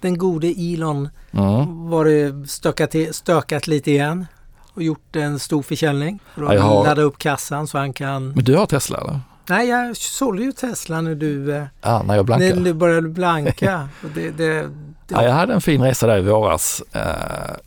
den 0.00 0.18
gode 0.18 0.46
Elon 0.46 1.08
mm. 1.30 1.88
varit 1.90 2.50
stökat, 2.50 2.94
stökat 3.12 3.66
lite 3.66 3.90
igen 3.90 4.26
och 4.74 4.82
gjort 4.82 5.16
en 5.16 5.38
stor 5.38 5.62
försäljning. 5.62 6.20
För 6.34 6.42
att 6.42 6.60
har... 6.60 6.84
ladda 6.84 7.02
upp 7.02 7.18
kassan 7.18 7.66
så 7.66 7.78
han 7.78 7.92
kan... 7.92 8.28
Men 8.28 8.44
du 8.44 8.56
har 8.56 8.66
Tesla 8.66 8.98
eller? 9.00 9.20
Nej, 9.48 9.68
jag 9.68 9.96
sålde 9.96 10.42
ju 10.42 10.52
Tesla 10.52 11.00
när 11.00 11.14
du, 11.14 11.56
eh, 11.56 11.64
ja, 11.80 12.02
när 12.02 12.16
jag 12.16 12.24
blankade. 12.24 12.54
När 12.54 12.64
du 12.64 12.72
började 12.72 13.08
blanka. 13.08 13.88
det, 14.14 14.30
det, 14.30 14.62
det... 14.62 14.70
Ja, 15.08 15.22
jag 15.22 15.32
hade 15.32 15.54
en 15.54 15.60
fin 15.60 15.82
resa 15.82 16.06
där 16.06 16.18
i 16.18 16.22
våras 16.22 16.82
eh, 16.92 17.02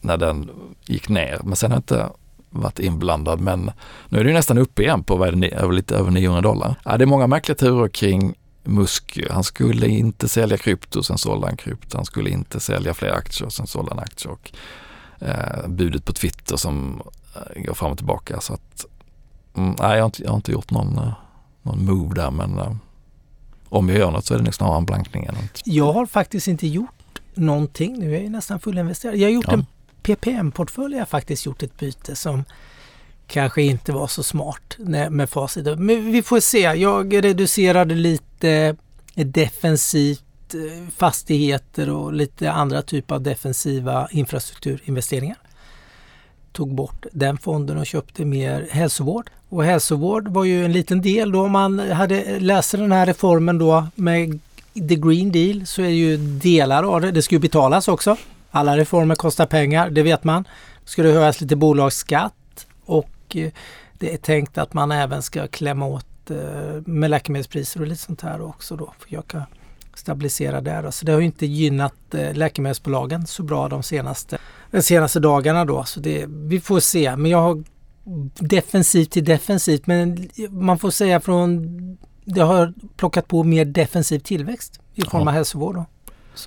när 0.02 0.18
den 0.18 0.50
gick 0.86 1.10
ner. 1.10 1.40
Men 1.44 1.56
sen 1.56 1.72
har 1.72 1.76
jag 1.76 1.80
inte 1.80 2.10
varit 2.50 2.80
inblandad 2.80 3.40
men 3.40 3.72
nu 4.10 4.20
är 4.20 4.24
det 4.24 4.34
nästan 4.34 4.58
uppe 4.58 4.84
igen 4.84 5.04
på 5.04 5.16
vad 5.16 5.28
är 5.28 5.32
det, 5.32 5.72
lite 5.72 5.96
över 5.96 6.12
900 6.12 6.42
dollar. 6.42 6.76
Ja, 6.86 6.98
det 6.98 7.04
är 7.04 7.06
många 7.06 7.28
märkliga 7.28 7.56
turer 7.56 7.88
kring 7.88 8.36
Musk. 8.64 9.20
Han 9.30 9.44
skulle 9.44 9.88
inte 9.88 10.28
sälja 10.28 10.58
krypto, 10.58 11.04
sen 11.04 11.18
sålde 11.18 11.48
han 11.48 11.58
krypto. 11.58 11.98
Han 11.98 12.06
skulle 12.06 12.30
inte 12.30 12.60
sälja 12.60 12.94
fler 12.94 13.12
aktier, 13.12 13.50
sen 13.50 13.68
sålde 13.68 13.92
han 13.92 14.00
aktier. 14.00 14.32
Och, 14.32 14.52
eh, 15.20 15.68
budet 15.68 16.06
på 16.06 16.14
Twitter 16.14 16.56
som 16.56 17.02
eh, 17.36 17.64
går 17.64 17.74
fram 17.74 17.92
och 17.92 17.98
tillbaka. 17.98 18.42
Så 18.42 18.54
att, 18.54 18.86
mm, 19.58 19.76
nej, 19.80 19.92
jag 19.92 20.00
har, 20.00 20.06
inte, 20.06 20.24
jag 20.24 20.30
har 20.30 20.36
inte 20.36 20.52
gjort 20.52 20.72
någon, 20.72 20.98
eh, 20.98 21.14
någon 21.62 21.86
move 21.86 22.16
där 22.16 22.32
men 22.32 22.60
eh, 22.60 22.76
om 23.70 23.90
jag 23.90 23.98
gör 23.98 24.12
något 24.12 24.26
så 24.26 24.34
är 24.34 24.38
det 24.38 24.44
nog 24.44 24.54
snarare 24.54 24.78
en 24.78 24.86
blankning. 24.86 25.26
Än 25.26 25.36
något. 25.36 25.62
Jag 25.64 25.94
har 25.94 26.06
faktiskt 26.06 26.48
inte 26.48 26.68
gjort 26.68 27.20
någonting 27.34 28.00
nu. 28.00 28.12
Jag 28.12 28.24
är 28.24 28.30
nästan 28.30 28.60
fullinvesterad. 28.60 29.16
Jag 29.16 29.28
har 29.28 29.34
gjort 29.34 29.46
ja. 29.48 29.54
en 29.54 29.66
PPM-portfölj 30.08 30.94
har 30.94 31.00
jag 31.00 31.10
faktiskt 31.10 31.46
gjort 31.46 31.64
ett 31.64 31.80
byte 31.80 32.16
som 32.16 32.44
kanske 33.28 33.62
inte 33.62 33.92
var 33.92 34.08
så 34.08 34.24
smart 34.24 34.76
med 35.10 35.30
facit. 35.30 35.66
Men 35.80 36.12
vi 36.12 36.22
får 36.22 36.40
se. 36.40 36.60
Jag 36.60 37.24
reducerade 37.24 37.96
lite 37.96 38.76
defensivt 39.16 40.54
eh, 40.54 40.90
fastigheter 40.98 41.90
och 41.90 42.14
lite 42.14 42.52
andra 42.52 42.82
typer 42.82 43.16
av 43.16 43.22
defensiva 43.22 44.08
infrastrukturinvesteringar. 44.12 45.38
Tog 46.52 46.76
bort 46.76 47.06
den 47.12 47.38
fonden 47.38 47.78
och 47.78 47.86
köpte 47.86 48.26
mer 48.26 48.68
hälsovård. 48.72 49.30
Och 49.50 49.64
hälsovård 49.64 50.28
var 50.28 50.44
ju 50.44 50.66
en 50.66 50.72
liten 50.72 51.02
del 51.02 51.32
då. 51.32 51.42
Om 51.42 51.52
man 51.52 51.80
hade 51.80 52.40
läst 52.40 52.72
den 52.72 52.92
här 52.92 53.06
reformen 53.06 53.58
då 53.58 53.88
med 53.96 54.40
The 54.74 54.96
Green 54.96 55.32
Deal 55.32 55.66
så 55.66 55.82
är 55.82 55.86
det 55.86 55.92
ju 55.92 56.18
delar 56.18 56.84
av 56.84 57.02
det. 57.02 57.12
Det 57.12 57.22
ska 57.22 57.36
ju 57.36 57.40
betalas 57.40 57.88
också. 57.88 58.18
Alla 58.52 58.78
reformer 58.78 59.16
kostar 59.16 59.46
pengar, 59.46 59.90
det 59.90 60.04
vet 60.04 60.24
man. 60.24 60.44
Det 60.84 60.90
ska 60.90 61.04
det 61.04 61.12
höjas 61.12 61.42
lite 61.42 61.56
bolagsskatt 61.56 62.68
och 62.86 63.36
eh, 63.36 63.52
det 64.00 64.14
är 64.14 64.18
tänkt 64.18 64.58
att 64.58 64.74
man 64.74 64.92
även 64.92 65.22
ska 65.22 65.48
klämma 65.48 65.86
åt 65.86 66.32
eh, 66.32 66.38
med 66.86 67.10
läkemedelspriser 67.10 67.82
och 67.82 67.88
lite 67.88 68.02
sånt 68.02 68.22
här 68.22 68.42
också 68.42 68.76
då. 68.76 68.94
För 69.00 69.14
jag 69.14 69.28
kan 69.28 69.42
stabilisera 69.96 70.62
där. 70.62 70.92
Så 70.92 71.06
det 71.06 71.12
har 71.12 71.22
inte 71.22 71.46
gynnat 71.46 72.14
eh, 72.14 72.34
läkemedelsbolagen 72.34 73.28
så 73.28 73.44
bra 73.44 73.68
de 73.68 73.84
senaste, 73.84 74.38
de 74.72 74.82
senaste 74.82 75.20
dagarna 75.20 75.66
då. 75.66 75.84
Så 75.84 76.00
det, 76.00 76.26
vi 76.28 76.60
får 76.60 76.80
se. 76.80 77.16
Men 77.16 77.32
jag 77.32 77.42
har 77.42 77.64
defensivt 78.40 79.12
till 79.12 79.26
defensivt 79.26 79.88
men 79.88 80.30
man 80.50 80.80
får 80.80 80.90
säga 80.92 81.20
från 81.20 81.98
det 82.26 82.42
har 82.42 82.74
plockat 82.98 83.28
på 83.28 83.44
mer 83.44 83.66
defensiv 83.66 84.20
tillväxt 84.20 84.80
i 84.96 85.02
form 85.02 85.22
av 85.22 85.28
Ja. 85.28 85.32
hälsovård. 85.32 85.76
Då, 85.76 85.86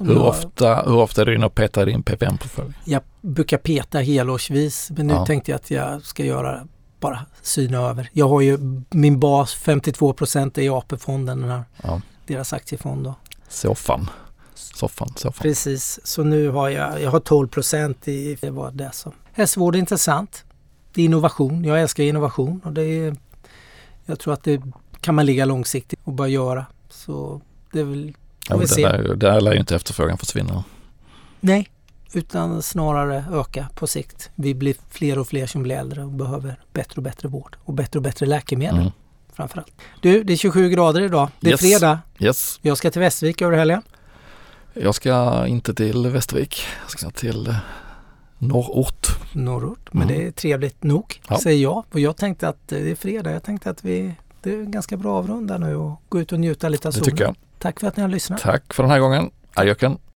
Hur 0.01 0.15
jag- 0.15 0.27
ofta, 0.27 0.83
hur 0.83 0.97
ofta 0.97 1.21
är 1.23 1.27
du 1.27 1.35
inne 1.35 1.47
och 1.47 1.55
petar 1.55 1.89
i 1.89 1.93
din 1.93 2.03
PPM-portfölj? 2.03 2.73
Jag 2.85 3.03
brukar 3.21 3.57
peta 3.59 3.99
helårsvis 3.99 4.91
men 4.97 5.07
nu 5.07 5.15
Ja. 5.15 5.27
tänkte 5.27 5.51
jag 5.51 5.57
att 5.57 5.71
jag 5.71 6.03
ska 6.03 6.25
göra 6.25 6.67
bara 7.01 7.21
syna 7.43 7.79
över. 7.79 8.09
Jag 8.13 8.29
har 8.29 8.41
ju 8.41 8.59
min 8.91 9.21
bas 9.21 9.55
52 9.55 10.13
procent 10.13 10.59
i 10.59 10.69
AP-fonden, 10.69 11.41
den 11.41 11.51
här, 11.51 11.63
Ja. 11.83 12.01
deras 12.27 12.53
aktiefond. 12.53 13.05
Då. 13.05 13.15
Soffan. 13.49 14.11
Soffan, 14.55 15.09
soffan. 15.17 15.43
Precis, 15.43 16.01
så 16.05 16.23
nu 16.25 16.49
har 16.49 16.69
jag, 16.69 17.03
jag 17.03 17.11
har 17.11 17.21
12 17.21 17.49
procent 17.49 18.09
i, 18.09 18.37
det 18.41 18.51
var 18.51 18.71
det 18.71 18.91
som. 18.93 19.13
Hästvård 19.33 19.75
är 19.75 19.79
intressant. 19.79 20.45
Det 20.95 21.01
är 21.03 21.05
innovation, 21.05 21.65
jag 21.65 21.81
älskar 21.83 22.05
innovation 22.05 22.61
och 22.65 22.73
det 22.73 22.83
är, 22.83 23.17
jag 24.07 24.19
tror 24.19 24.35
att 24.35 24.45
det 24.45 24.63
kan 25.01 25.15
man 25.15 25.27
ligga 25.27 25.45
långsiktigt 25.45 26.01
och 26.05 26.13
bara 26.13 26.29
göra. 26.29 26.67
Så 26.89 27.41
det 27.73 27.81
är 27.81 27.85
väl, 27.85 28.15
Ja, 28.51 28.57
vi 28.57 28.67
se. 28.69 28.83
där, 28.83 29.15
där 29.15 29.41
lär 29.41 29.53
ju 29.53 29.59
inte 29.61 29.77
efterfrågan 29.77 30.19
försvinna. 30.19 30.65
nej, 31.41 31.69
utan 32.13 32.63
snarare 32.63 33.25
öka 33.33 33.69
på 33.75 33.87
sikt. 33.87 34.31
Vi 34.35 34.55
blir 34.55 34.75
fler 34.91 35.19
och 35.19 35.29
fler 35.29 35.47
som 35.47 35.63
blir 35.63 35.77
äldre 35.77 36.03
och 36.05 36.11
behöver 36.11 36.57
bättre 36.73 36.97
och 36.97 37.03
bättre 37.03 37.29
vård 37.29 37.57
och 37.65 37.75
bättre 37.75 37.99
och 37.99 38.03
bättre 38.03 38.27
läkemedel 38.27 38.79
Mm. 38.79 38.91
framförallt. 39.33 39.73
Du, 40.01 40.23
det 40.25 40.33
är 40.33 40.37
27 40.37 40.71
grader 40.71 41.01
idag. 41.01 41.29
Det 41.41 41.47
är 41.49 41.51
Yes. 41.51 41.61
fredag. 41.61 41.99
Yes, 42.19 42.59
Jag 42.63 42.79
ska 42.79 42.91
till 42.91 43.01
Västervik 43.01 43.43
över 43.43 43.57
helgen. 43.59 43.83
jag 44.75 44.95
ska 44.95 45.47
inte 45.47 45.75
till 45.75 46.07
Västervik. 46.09 46.63
Jag 46.83 46.91
ska 46.91 47.11
till 47.11 47.47
eh, 47.49 47.57
norrort. 48.39 49.07
norrort. 49.33 49.89
Men 49.93 50.03
Mm. 50.03 50.15
det 50.19 50.27
är 50.27 50.31
trevligt 50.31 50.83
nog, 50.83 51.21
Ja. 51.29 51.39
säger 51.39 51.63
jag. 51.63 51.85
Och 51.93 52.01
jag 52.01 52.17
tänkte 52.17 52.49
att 52.49 52.73
eh, 52.73 52.79
det 52.79 52.91
är 52.91 52.95
fredag. 52.95 53.31
Jag 53.33 53.43
tänkte 53.43 53.71
att 53.71 53.85
vi, 53.85 54.15
det 54.43 54.55
är 54.55 54.63
ganska 54.63 54.97
bra 54.97 55.19
avrunda 55.19 55.59
nu 55.59 55.77
och 55.77 56.03
gå 56.09 56.21
ut 56.21 56.33
och 56.33 56.41
njuta 56.41 56.69
lite 56.69 56.89
av 56.89 56.93
Det 56.95 56.99
solen. 56.99 57.11
tycker 57.11 57.25
jag. 57.25 57.37
Tack 57.61 57.81
för 57.81 57.87
att 57.87 57.97
ni 57.97 58.03
har 58.03 58.09
lyssnat. 58.09 58.41
Tack 58.41 58.75
för 58.75 58.83
den 58.83 58.91
här 58.91 58.99
gången. 58.99 59.31
Adjöken. 59.55 59.99